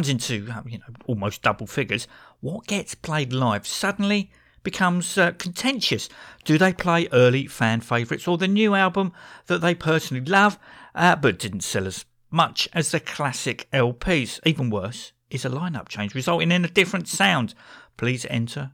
Runs 0.00 0.08
into 0.08 0.48
uh, 0.50 0.62
you 0.66 0.78
know 0.78 0.94
almost 1.06 1.42
double 1.42 1.66
figures, 1.66 2.08
what 2.40 2.66
gets 2.66 2.94
played 2.94 3.34
live 3.34 3.66
suddenly 3.66 4.30
becomes 4.62 5.18
uh, 5.18 5.32
contentious. 5.32 6.08
Do 6.42 6.56
they 6.56 6.72
play 6.72 7.06
early 7.12 7.46
fan 7.46 7.82
favourites 7.82 8.26
or 8.26 8.38
the 8.38 8.48
new 8.48 8.74
album 8.74 9.12
that 9.44 9.60
they 9.60 9.74
personally 9.74 10.24
love 10.24 10.58
uh, 10.94 11.16
but 11.16 11.38
didn't 11.38 11.64
sell 11.64 11.86
as 11.86 12.06
much 12.30 12.66
as 12.72 12.92
the 12.92 13.00
classic 13.00 13.68
LPs? 13.74 14.40
Even 14.46 14.70
worse 14.70 15.12
is 15.28 15.44
a 15.44 15.50
lineup 15.50 15.88
change 15.88 16.14
resulting 16.14 16.50
in 16.50 16.64
a 16.64 16.68
different 16.68 17.06
sound. 17.06 17.52
Please 17.98 18.24
enter 18.30 18.72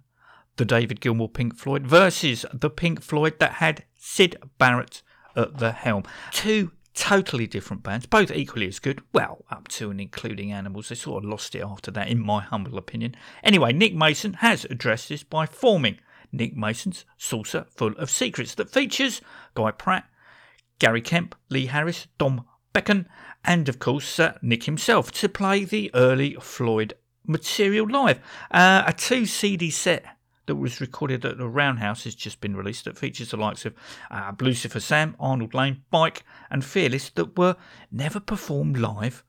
the 0.59 0.65
David 0.65 1.01
Gilmour 1.01 1.35
Pink 1.35 1.57
Floyd 1.57 1.89
versus 1.89 2.47
the 2.53 2.71
Pink 2.71 3.03
Floyd 3.03 3.41
that 3.41 3.55
had 3.55 3.83
Syd 3.97 4.37
Barrett 4.59 5.03
at 5.35 5.59
the 5.59 5.73
helm. 5.73 6.05
Two 6.31 6.71
totally 6.97 7.47
different 7.47 7.83
bands, 7.83 8.07
both 8.07 8.33
equally 8.33 8.67
as 8.67 8.79
good. 8.79 9.01
Well, 9.13 9.45
up 9.51 9.69
to 9.69 9.91
and 9.91 10.01
including 10.01 10.51
Animals. 10.51 10.89
They 10.89 10.95
sort 10.95 11.23
of 11.23 11.31
lost 11.31 11.55
it 11.55 11.63
after 11.63 11.91
that, 11.93 12.09
in 12.09 12.19
my 12.19 12.41
humble 12.41 12.79
opinion. 12.79 13.15
Anyway, 13.45 13.73
Nick 13.73 13.95
Mason 13.95 14.35
has 14.35 14.65
addressed 14.65 15.11
this 15.11 15.23
by 15.23 15.47
forming 15.47 15.99
Nick 16.33 16.57
Mason's 16.57 17.05
Saucerful 17.19 17.97
of 17.99 18.11
Secrets 18.11 18.55
that 18.55 18.71
features 18.71 19.21
Guy 19.55 19.71
Pratt, 19.71 20.09
Gary 20.79 21.03
Kemp, 21.03 21.35
Lee 21.49 21.67
Harris, 21.67 22.09
Dom 22.19 22.45
Beken, 22.75 23.07
and 23.45 23.69
of 23.69 23.79
course 23.79 24.19
uh, 24.19 24.37
Nick 24.43 24.65
himself 24.65 25.13
to 25.13 25.29
play 25.29 25.65
the 25.65 25.91
early 25.95 26.37
Floyd 26.41 26.95
material 27.27 27.89
live. 27.89 28.19
Uh, 28.51 28.83
a 28.87 28.93
two 28.93 29.27
CD 29.27 29.71
set 29.71 30.16
that 30.47 30.57
was 30.57 30.81
recorded 30.81 31.25
at 31.25 31.39
the 31.39 31.49
Roundhouse 31.49 32.05
has 32.05 32.15
just 32.15 32.41
been 32.41 32.57
released 32.57 32.85
that 32.85 32.99
features 32.99 33.31
the 33.31 33.37
likes 33.37 33.65
of 33.65 33.75
uh, 34.11 34.33
Lucifer 34.41 34.81
Sam, 34.81 35.17
Arnold 35.19 35.55
Layne, 35.55 35.83
Bike, 35.91 36.25
and 36.51 36.65
Fearless 36.65 37.11
that 37.11 37.37
were 37.37 37.57
never 37.91 38.21
performed 38.21 38.79
live 38.79 39.25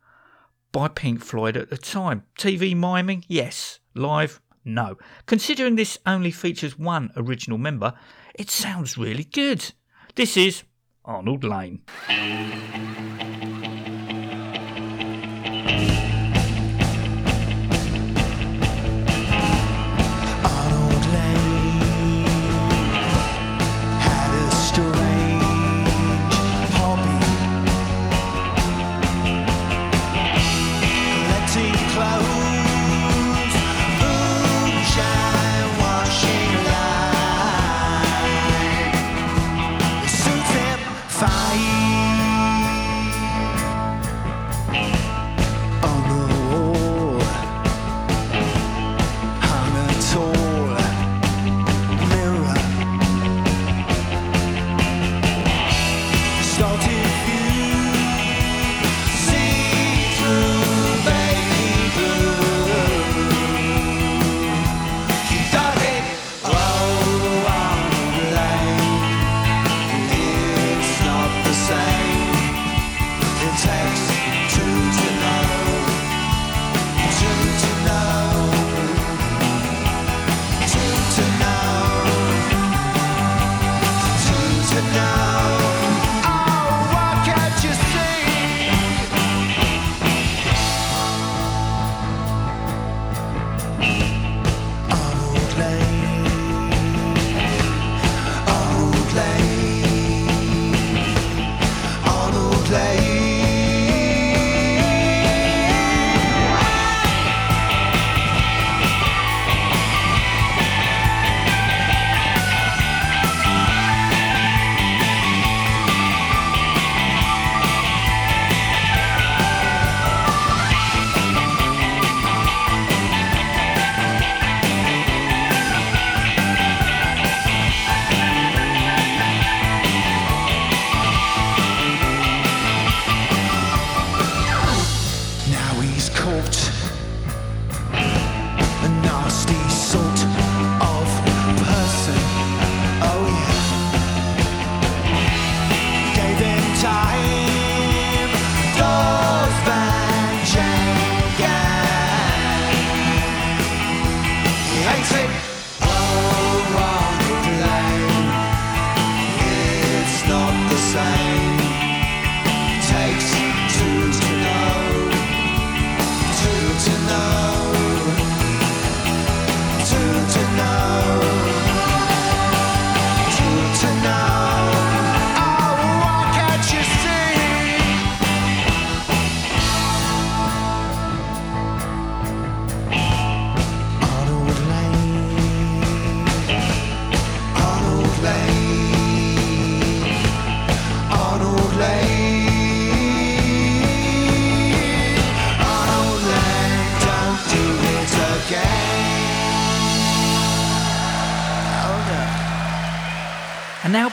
by 0.71 0.87
Pink 0.87 1.23
Floyd 1.23 1.57
at 1.57 1.69
the 1.69 1.77
time. 1.77 2.23
TV 2.37 2.75
miming, 2.75 3.23
yes. 3.27 3.79
Live, 3.95 4.41
no. 4.63 4.97
Considering 5.25 5.75
this 5.75 5.97
only 6.05 6.31
features 6.31 6.77
one 6.77 7.11
original 7.15 7.57
member, 7.57 7.93
it 8.35 8.49
sounds 8.49 8.97
really 8.97 9.23
good. 9.23 9.73
This 10.15 10.37
is 10.37 10.63
Arnold 11.03 11.43
Layne. 11.43 11.81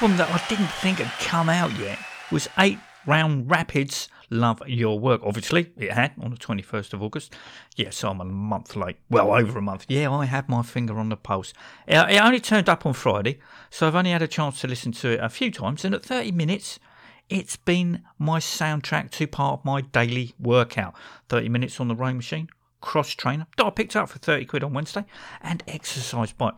Album 0.05 0.19
that 0.19 0.29
I 0.29 0.49
didn't 0.51 0.67
think 0.67 0.99
had 0.99 1.11
come 1.27 1.49
out 1.49 1.75
yet 1.79 1.99
was 2.31 2.47
Eight 2.59 2.79
Rounds 3.07 3.49
Rapid's 3.49 4.11
Love 4.29 4.61
Your 4.67 5.01
Work. 5.01 5.23
Obviously, 5.25 5.73
it 5.79 5.93
had 5.93 6.13
on 6.21 6.31
the 6.31 6.37
21st 6.37 6.93
of 6.93 7.03
August. 7.03 7.35
Yes, 7.75 8.05
I'm 8.05 8.21
a 8.21 8.25
month 8.27 8.77
late. 8.77 8.99
Well, 9.09 9.33
over 9.33 9.59
a 9.59 9.63
month. 9.63 9.87
Yeah, 9.89 10.13
I 10.13 10.27
had 10.27 10.47
my 10.47 10.61
finger 10.61 10.99
on 10.99 11.09
the 11.09 11.17
pulse. 11.17 11.55
It, 11.89 11.97
it 11.97 12.23
only 12.23 12.39
turned 12.39 12.69
up 12.69 12.85
on 12.85 12.93
Friday, 12.93 13.39
so 13.71 13.87
I've 13.87 13.95
only 13.95 14.11
had 14.11 14.21
a 14.21 14.29
chance 14.29 14.61
to 14.61 14.69
listen 14.69 14.93
to 14.93 15.13
it 15.13 15.21
a 15.21 15.31
few 15.31 15.51
times, 15.51 15.87
and 15.87 15.95
at 15.95 16.05
30 16.05 16.33
minutes, 16.33 16.79
it's 17.31 17.57
been 17.57 18.03
my 18.19 18.41
soundtrack 18.41 19.11
to 19.13 19.27
part 19.27 19.61
of 19.61 19.65
my 19.65 19.81
daily 19.81 20.35
workout. 20.39 20.95
30 21.31 21.49
minutes 21.49 21.81
on 21.81 21.89
the 21.89 21.97
rowing 21.97 22.17
machine, 22.17 22.51
cross 22.85 23.09
trainer 23.11 23.47
that 23.57 23.67
I 23.67 23.71
picked 23.71 23.97
up 23.97 24.11
for 24.11 24.19
30 24.19 24.45
quid 24.45 24.63
on 24.63 24.75
Wednesday, 24.75 25.05
and 25.41 25.63
exercise 25.67 26.33
bike. 26.33 26.55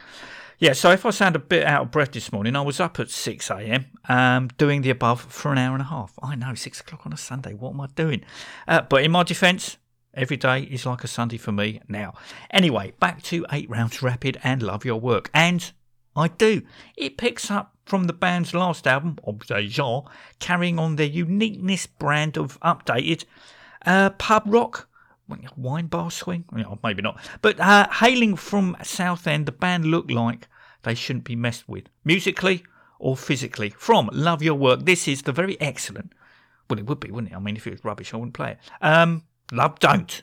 Yeah, 0.58 0.72
so 0.72 0.90
if 0.90 1.06
I 1.06 1.10
sound 1.10 1.36
a 1.36 1.38
bit 1.38 1.64
out 1.64 1.82
of 1.82 1.90
breath 1.90 2.12
this 2.12 2.32
morning, 2.32 2.56
I 2.56 2.62
was 2.62 2.80
up 2.80 2.98
at 2.98 3.10
6 3.10 3.50
a.m. 3.50 3.86
Um, 4.08 4.48
doing 4.58 4.82
the 4.82 4.90
above 4.90 5.20
for 5.20 5.52
an 5.52 5.58
hour 5.58 5.74
and 5.74 5.82
a 5.82 5.86
half. 5.86 6.14
I 6.22 6.34
know, 6.34 6.54
6 6.54 6.80
o'clock 6.80 7.06
on 7.06 7.12
a 7.12 7.16
Sunday, 7.16 7.54
what 7.54 7.74
am 7.74 7.80
I 7.80 7.86
doing? 7.94 8.24
Uh, 8.66 8.80
but 8.80 9.04
in 9.04 9.12
my 9.12 9.22
defence, 9.22 9.76
every 10.14 10.36
day 10.36 10.62
is 10.62 10.84
like 10.84 11.04
a 11.04 11.08
Sunday 11.08 11.36
for 11.36 11.52
me 11.52 11.80
now. 11.88 12.14
Anyway, 12.50 12.94
back 12.98 13.22
to 13.24 13.46
8 13.52 13.70
Rounds 13.70 14.02
Rapid 14.02 14.38
and 14.42 14.62
Love 14.62 14.84
Your 14.84 14.98
Work. 14.98 15.30
And 15.32 15.70
I 16.16 16.28
do. 16.28 16.62
It 16.96 17.18
picks 17.18 17.50
up 17.50 17.76
from 17.84 18.04
the 18.04 18.12
band's 18.12 18.54
last 18.54 18.86
album, 18.86 19.18
Jean, 19.44 20.02
carrying 20.40 20.78
on 20.78 20.96
their 20.96 21.06
uniqueness 21.06 21.86
brand 21.86 22.36
of 22.36 22.58
updated 22.60 23.24
uh, 23.84 24.10
pub 24.10 24.42
rock 24.46 24.88
wine 25.56 25.86
bar 25.86 26.10
swing? 26.10 26.44
Yeah, 26.56 26.74
maybe 26.82 27.02
not. 27.02 27.18
But 27.42 27.60
uh, 27.60 27.88
hailing 27.90 28.36
from 28.36 28.76
Southend, 28.82 29.46
the 29.46 29.52
band 29.52 29.86
look 29.86 30.10
like 30.10 30.48
they 30.82 30.94
shouldn't 30.94 31.24
be 31.24 31.36
messed 31.36 31.68
with, 31.68 31.84
musically 32.04 32.64
or 32.98 33.16
physically. 33.16 33.70
From 33.70 34.08
Love 34.12 34.42
Your 34.42 34.54
Work, 34.54 34.84
this 34.84 35.06
is 35.08 35.22
the 35.22 35.32
very 35.32 35.60
excellent. 35.60 36.12
Well, 36.68 36.78
it 36.78 36.86
would 36.86 37.00
be, 37.00 37.10
wouldn't 37.10 37.32
it? 37.32 37.36
I 37.36 37.38
mean, 37.38 37.56
if 37.56 37.66
it 37.66 37.70
was 37.72 37.84
rubbish, 37.84 38.12
I 38.12 38.16
wouldn't 38.16 38.34
play 38.34 38.52
it. 38.52 38.58
Um, 38.80 39.24
Love 39.52 39.78
Don't. 39.78 40.22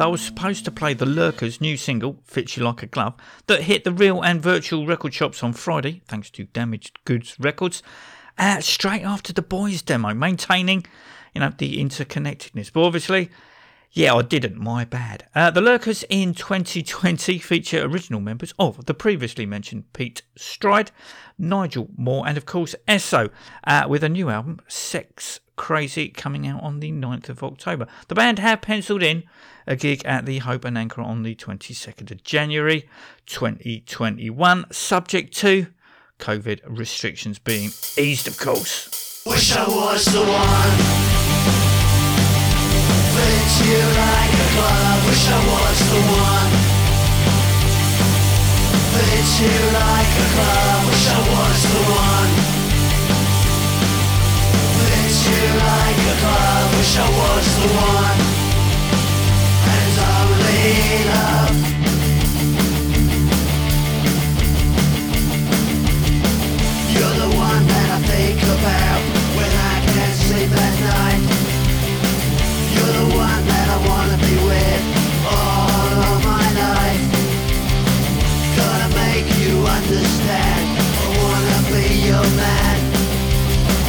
I 0.00 0.06
was 0.06 0.20
supposed 0.20 0.64
to 0.64 0.70
play 0.70 0.94
the 0.94 1.06
Lurkers' 1.06 1.60
new 1.60 1.76
single, 1.76 2.18
Fits 2.24 2.56
You 2.56 2.64
Like 2.64 2.82
a 2.82 2.86
Glove, 2.86 3.14
that 3.46 3.62
hit 3.62 3.84
the 3.84 3.92
real 3.92 4.22
and 4.22 4.40
virtual 4.40 4.86
record 4.86 5.12
shops 5.12 5.42
on 5.42 5.52
Friday, 5.52 6.02
thanks 6.06 6.30
to 6.30 6.44
Damaged 6.44 6.98
Goods 7.04 7.36
Records, 7.38 7.82
uh, 8.38 8.60
straight 8.60 9.02
after 9.02 9.32
the 9.32 9.42
Boys 9.42 9.82
demo, 9.82 10.14
maintaining, 10.14 10.86
you 11.34 11.40
know, 11.40 11.52
the 11.56 11.82
interconnectedness. 11.82 12.72
But 12.72 12.82
obviously, 12.84 13.30
yeah, 13.90 14.14
I 14.14 14.22
didn't. 14.22 14.56
My 14.56 14.84
bad. 14.84 15.26
Uh, 15.34 15.50
the 15.50 15.60
Lurkers 15.60 16.04
in 16.08 16.34
2020 16.34 17.38
feature 17.38 17.82
original 17.82 18.20
members 18.20 18.52
of 18.58 18.84
the 18.86 18.94
previously 18.94 19.46
mentioned 19.46 19.92
Pete 19.92 20.22
Stride, 20.36 20.90
Nigel 21.38 21.88
Moore, 21.96 22.26
and 22.26 22.36
of 22.36 22.46
course 22.46 22.74
Esso, 22.86 23.30
uh, 23.64 23.86
with 23.88 24.04
a 24.04 24.08
new 24.08 24.28
album, 24.28 24.60
Sex 24.68 25.40
Crazy, 25.56 26.08
coming 26.10 26.46
out 26.46 26.62
on 26.62 26.80
the 26.80 26.92
9th 26.92 27.30
of 27.30 27.42
October. 27.42 27.88
The 28.06 28.14
band 28.14 28.38
have 28.38 28.60
penciled 28.60 29.02
in 29.02 29.24
a 29.68 29.76
gig 29.76 30.02
at 30.06 30.24
the 30.24 30.38
Hope 30.38 30.64
and 30.64 30.78
Anchor 30.78 31.02
on 31.02 31.22
the 31.22 31.34
22nd 31.34 32.10
of 32.10 32.24
January 32.24 32.88
2021, 33.26 34.64
subject 34.72 35.36
to 35.36 35.66
COVID 36.18 36.60
restrictions 36.66 37.38
being 37.38 37.70
eased, 37.98 38.26
of 38.26 38.38
course. 38.38 39.22
Wish 39.26 39.54
I 39.54 39.68
was 39.68 40.06
the 40.06 40.24
one. 40.24 40.74
Fits 43.12 43.56
you 43.68 43.78
like 43.92 44.32
a 44.32 44.48
glove. 44.56 45.00
Wish 45.04 45.28
I 45.28 45.40
was 45.52 45.78
the 45.92 46.00
one. 46.16 46.52
Fits 48.96 49.34
you 49.44 49.52
like 49.76 50.12
a 50.16 50.28
glove. 50.32 50.82
Wish 50.88 51.06
I 51.12 51.20
was 51.28 51.60
the 51.68 51.82
one. 51.92 52.32
Fits 54.80 55.20
you 55.28 55.44
like 55.60 56.00
a 56.08 56.16
glove. 56.24 56.68
Wish 56.78 56.96
I 56.96 57.06
was 57.20 57.46
the 57.60 57.68
one. 57.76 58.37
I 67.98 68.00
think 68.02 68.42
about 68.42 69.00
when 69.34 69.50
I 69.50 69.76
can't 69.90 70.16
sleep 70.26 70.50
at 70.50 70.74
night. 70.86 71.22
You're 72.74 72.94
the 73.00 73.08
one 73.16 73.42
that 73.50 73.66
I 73.74 73.78
wanna 73.90 74.18
be 74.22 74.34
with 74.50 74.82
all 75.26 75.90
of 76.06 76.18
my 76.22 76.46
life. 76.62 77.04
Gotta 78.54 78.88
make 79.02 79.26
you 79.42 79.66
understand. 79.66 80.62
I 81.02 81.08
wanna 81.22 81.60
be 81.74 81.86
your 82.06 82.26
man. 82.38 82.76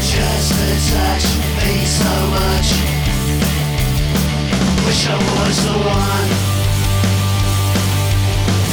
Just 0.02 0.50
to 0.58 0.70
touch 0.90 1.26
me 1.58 1.86
so 1.86 2.14
much. 2.38 2.68
Wish 4.86 5.08
I 5.08 5.18
was 5.18 5.58
the 5.66 5.78
one. 5.86 6.59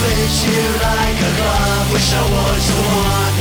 Fits 0.00 0.44
you 0.44 0.62
like 0.86 1.18
a 1.28 1.32
glove. 1.38 1.92
Wish 1.92 2.12
I 2.12 2.22
was 2.34 2.64
the 2.68 2.82
one. 2.84 3.34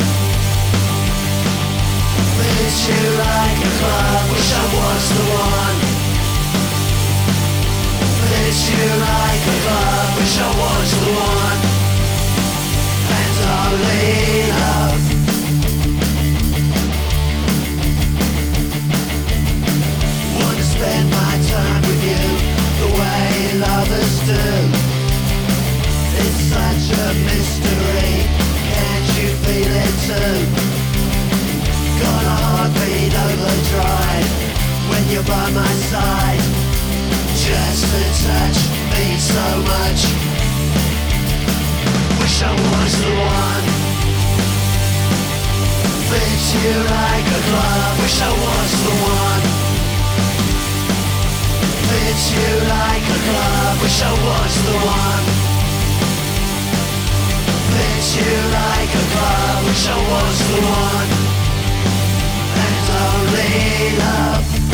Fits 2.37 2.79
you 2.87 3.01
like 3.25 3.59
a 3.59 3.71
glove. 3.79 4.25
Wish 4.31 4.51
I 4.53 4.63
was 4.75 5.05
the 5.15 5.23
one. 5.35 5.77
Fits 8.29 8.61
you 8.71 8.85
like 9.07 9.43
a 9.53 9.57
glove. 9.63 10.11
Wish 10.17 10.37
I 10.39 10.49
was 10.61 10.89
the 11.03 11.11
one. 11.11 11.59
And 13.19 13.35
only 13.59 14.05
love. 14.61 15.03
Wanna 20.39 20.65
spend 20.73 21.05
my 21.11 21.33
time 21.51 21.81
with 21.89 22.03
you 22.09 22.25
the 22.79 22.87
way 22.99 23.25
lovers 23.59 24.15
do. 24.27 24.74
Such 26.55 26.87
a 26.97 27.07
mystery. 27.27 28.15
Can't 28.71 29.07
you 29.19 29.29
feel 29.43 29.73
it 29.75 29.95
too? 30.07 30.39
Got 31.99 32.23
a 32.31 32.35
heartbeat 32.43 33.11
overdrive 33.11 34.29
when 34.87 35.03
you're 35.11 35.27
by 35.27 35.51
my 35.51 35.73
side. 35.91 36.39
Just 37.43 37.83
to 37.91 38.01
touch 38.23 38.59
me 38.87 39.19
so 39.19 39.45
much. 39.67 40.01
Wish 42.23 42.39
I 42.39 42.51
was 42.55 42.93
the 43.03 43.11
one. 43.19 43.65
Fits 46.07 46.47
you 46.55 46.71
like 46.87 47.27
a 47.35 47.41
glove. 47.51 47.95
Wish 47.99 48.19
I 48.23 48.31
was 48.31 48.71
the 48.87 48.95
one. 49.19 49.43
Fits 51.91 52.25
you 52.31 52.51
like 52.75 53.05
a 53.11 53.19
glove. 53.27 53.75
Wish 53.83 53.99
I 54.07 54.13
was 54.23 54.53
the 54.67 54.77
one. 54.87 55.44
You 58.13 58.21
like 58.21 58.91
a 58.93 59.03
glove. 59.11 59.65
Wish 59.65 59.87
I 59.87 59.97
was 60.11 60.37
the 60.47 60.61
one 60.61 61.09
and 62.63 62.85
only 63.01 63.97
love. 63.97 64.64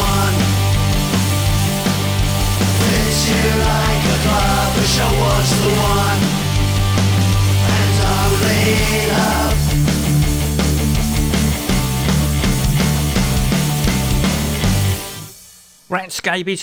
One. 0.00 0.34
Wish 4.80 4.98
I 4.98 5.10
was 5.20 5.50
the 5.62 5.70
one. 5.82 6.40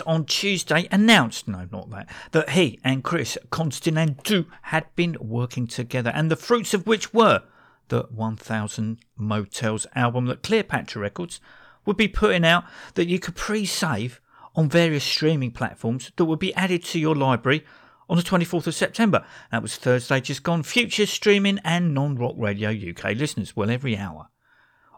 On 0.06 0.26
Tuesday 0.26 0.88
announced, 0.92 1.48
no, 1.48 1.68
not 1.72 1.90
that, 1.90 2.10
that 2.32 2.52
he 2.52 2.80
and 2.84 3.04
Chris 3.04 3.38
Constantinou 3.52 4.46
had 4.64 4.86
been 4.96 5.16
working 5.20 5.68
together, 5.68 6.12
and 6.14 6.32
the 6.32 6.36
fruits 6.36 6.74
of 6.74 6.88
which 6.88 7.14
were 7.14 7.44
the 7.90 8.04
1000 8.10 8.98
Motels 9.16 9.86
album 9.96 10.26
that 10.26 10.44
Cleopatra 10.44 11.02
Records 11.02 11.40
would 11.88 11.98
be 11.98 12.08
putting 12.08 12.46
out 12.46 12.66
that 12.94 13.08
you 13.08 13.18
could 13.18 13.36
pre 13.36 13.66
save 13.66 14.22
on 14.56 14.70
various 14.70 15.04
streaming 15.04 15.52
platforms 15.52 16.12
that 16.18 16.26
would 16.26 16.40
be 16.40 16.54
added 16.54 16.84
to 16.84 17.00
your 17.00 17.16
library 17.16 17.66
on 18.10 18.18
the 18.18 18.24
24th 18.24 18.68
of 18.68 18.76
September. 18.76 19.26
That 19.52 19.62
was 19.62 19.76
Thursday 19.76 20.22
just 20.22 20.44
gone. 20.44 20.64
Future 20.64 21.06
streaming 21.06 21.60
and 21.64 21.94
non 21.94 22.16
rock 22.16 22.36
radio 22.38 22.70
UK 22.70 23.16
listeners. 23.16 23.56
Well, 23.56 23.72
every 23.72 23.98
hour 23.98 24.30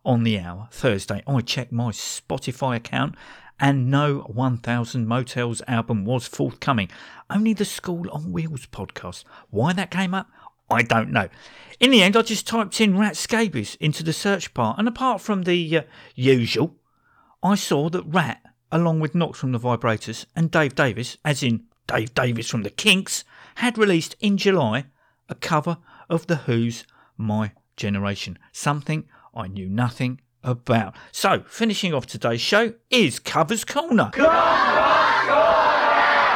on 0.04 0.24
the 0.24 0.40
hour, 0.40 0.68
Thursday, 0.72 1.24
I 1.28 1.42
checked 1.42 1.72
my 1.72 1.92
Spotify 1.92 2.78
account 2.78 3.16
and 3.60 3.92
no 3.92 4.20
1000 4.20 5.06
Motels 5.06 5.62
album 5.68 6.06
was 6.06 6.28
forthcoming. 6.28 6.90
Only 7.30 7.54
the 7.54 7.66
School 7.66 8.10
on 8.12 8.32
Wheels 8.32 8.66
podcast. 8.68 9.26
Why 9.50 9.74
that 9.74 9.92
came 9.92 10.14
up, 10.14 10.30
I 10.70 10.84
don't 10.84 11.12
know. 11.12 11.30
In 11.80 11.92
the 11.92 12.02
end, 12.02 12.16
I 12.16 12.22
just 12.22 12.48
typed 12.48 12.80
in 12.80 12.98
Rat 12.98 13.18
Scabies 13.18 13.76
into 13.80 14.04
the 14.04 14.14
search 14.14 14.54
bar, 14.54 14.76
and 14.78 14.88
apart 14.88 15.22
from 15.22 15.44
the 15.44 15.78
uh, 15.78 15.82
usual, 16.16 16.76
I 17.42 17.56
saw 17.56 17.90
that 17.90 18.04
Rat, 18.04 18.42
along 18.72 19.00
with 19.00 19.16
Knox 19.16 19.40
from 19.40 19.54
the 19.54 19.60
Vibrators 19.60 20.26
and 20.36 20.52
Dave 20.52 20.76
Davies, 20.76 21.18
as 21.24 21.42
in 21.42 21.64
Dave 21.88 22.14
Davies 22.14 22.50
from 22.50 22.64
the 22.64 22.70
Kinks, 22.70 23.24
had 23.56 23.78
released 23.78 24.16
in 24.20 24.38
July 24.38 24.86
a 25.30 25.36
cover 25.36 25.78
of 26.10 26.28
The 26.28 26.38
Who's 26.38 26.84
My 27.18 27.54
Generation, 27.78 28.38
something 28.52 29.06
I 29.34 29.48
knew 29.48 29.70
nothing 29.70 30.20
about. 30.44 30.96
So, 31.12 31.44
finishing 31.48 31.94
off 31.94 32.08
today's 32.08 32.42
show 32.42 32.74
is 32.90 33.20
Covers 33.20 33.64
Corner. 33.64 34.12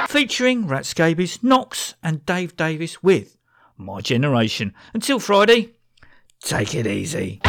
Featuring 0.07 0.67
Rat 0.67 0.85
Scabies, 0.85 1.43
Knox, 1.43 1.95
and 2.01 2.25
Dave 2.25 2.55
Davies 2.55 3.03
with 3.03 3.37
My 3.77 3.99
Generation. 3.99 4.73
Until 4.93 5.19
Friday, 5.19 5.73
take 6.39 6.75
it 6.75 6.87
easy. 6.87 7.41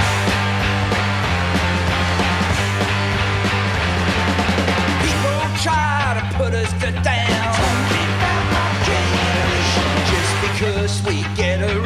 Talking 6.66 6.96
about 6.96 8.44
my 8.54 8.68
generation. 8.88 9.90
Just 10.12 10.34
because 10.42 10.94
we 11.06 11.16
get 11.36 11.60
around. 11.62 11.83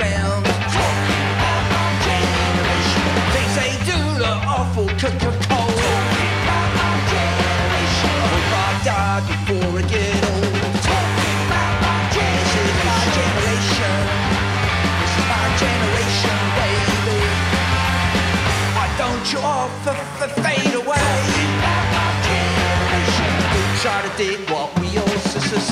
Dig 24.18 24.50
what 24.50 24.68
we 24.80 24.98
all 24.98 25.06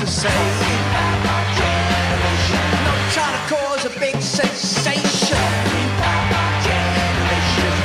say. 0.07 0.29
Not 2.87 2.99
trying 3.11 3.35
to 3.35 3.43
cause 3.53 3.83
a 3.83 3.99
big 3.99 4.15
sensation. 4.21 5.37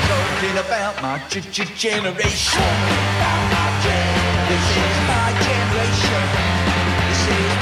Talking 0.06 0.58
about 0.58 1.02
my 1.02 1.18
generation. 1.30 2.62
This 4.46 4.68
is 4.84 4.96
my 5.10 5.28
generation. 5.42 6.24
This 7.08 7.22
is 7.26 7.61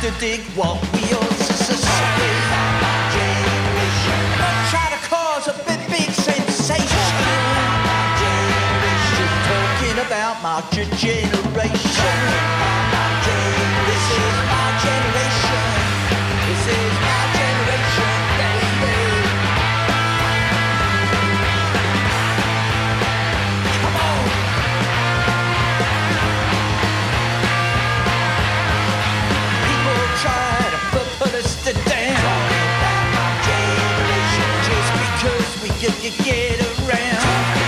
to 0.00 0.10
dig 0.20 0.40
what 0.56 0.80
we 0.94 1.02
all 1.12 1.32
s- 1.40 1.50
s- 1.70 1.80
say. 1.80 2.30
Don't 4.40 4.62
try 4.72 4.88
to 4.94 5.00
cause 5.08 5.48
a 5.48 5.54
big, 5.68 5.80
sensation. 6.12 7.16
Talking 9.50 9.98
about 10.06 10.42
my 10.42 10.62
generation. 10.72 12.18
This 13.88 14.06
is 14.24 14.36
my 14.52 14.66
generation. 14.84 15.64
This 16.48 16.66
is 16.78 16.94
my 17.06 17.19
we 35.62 35.68
could, 35.68 36.24
get 36.24 36.60
around. 36.80 37.59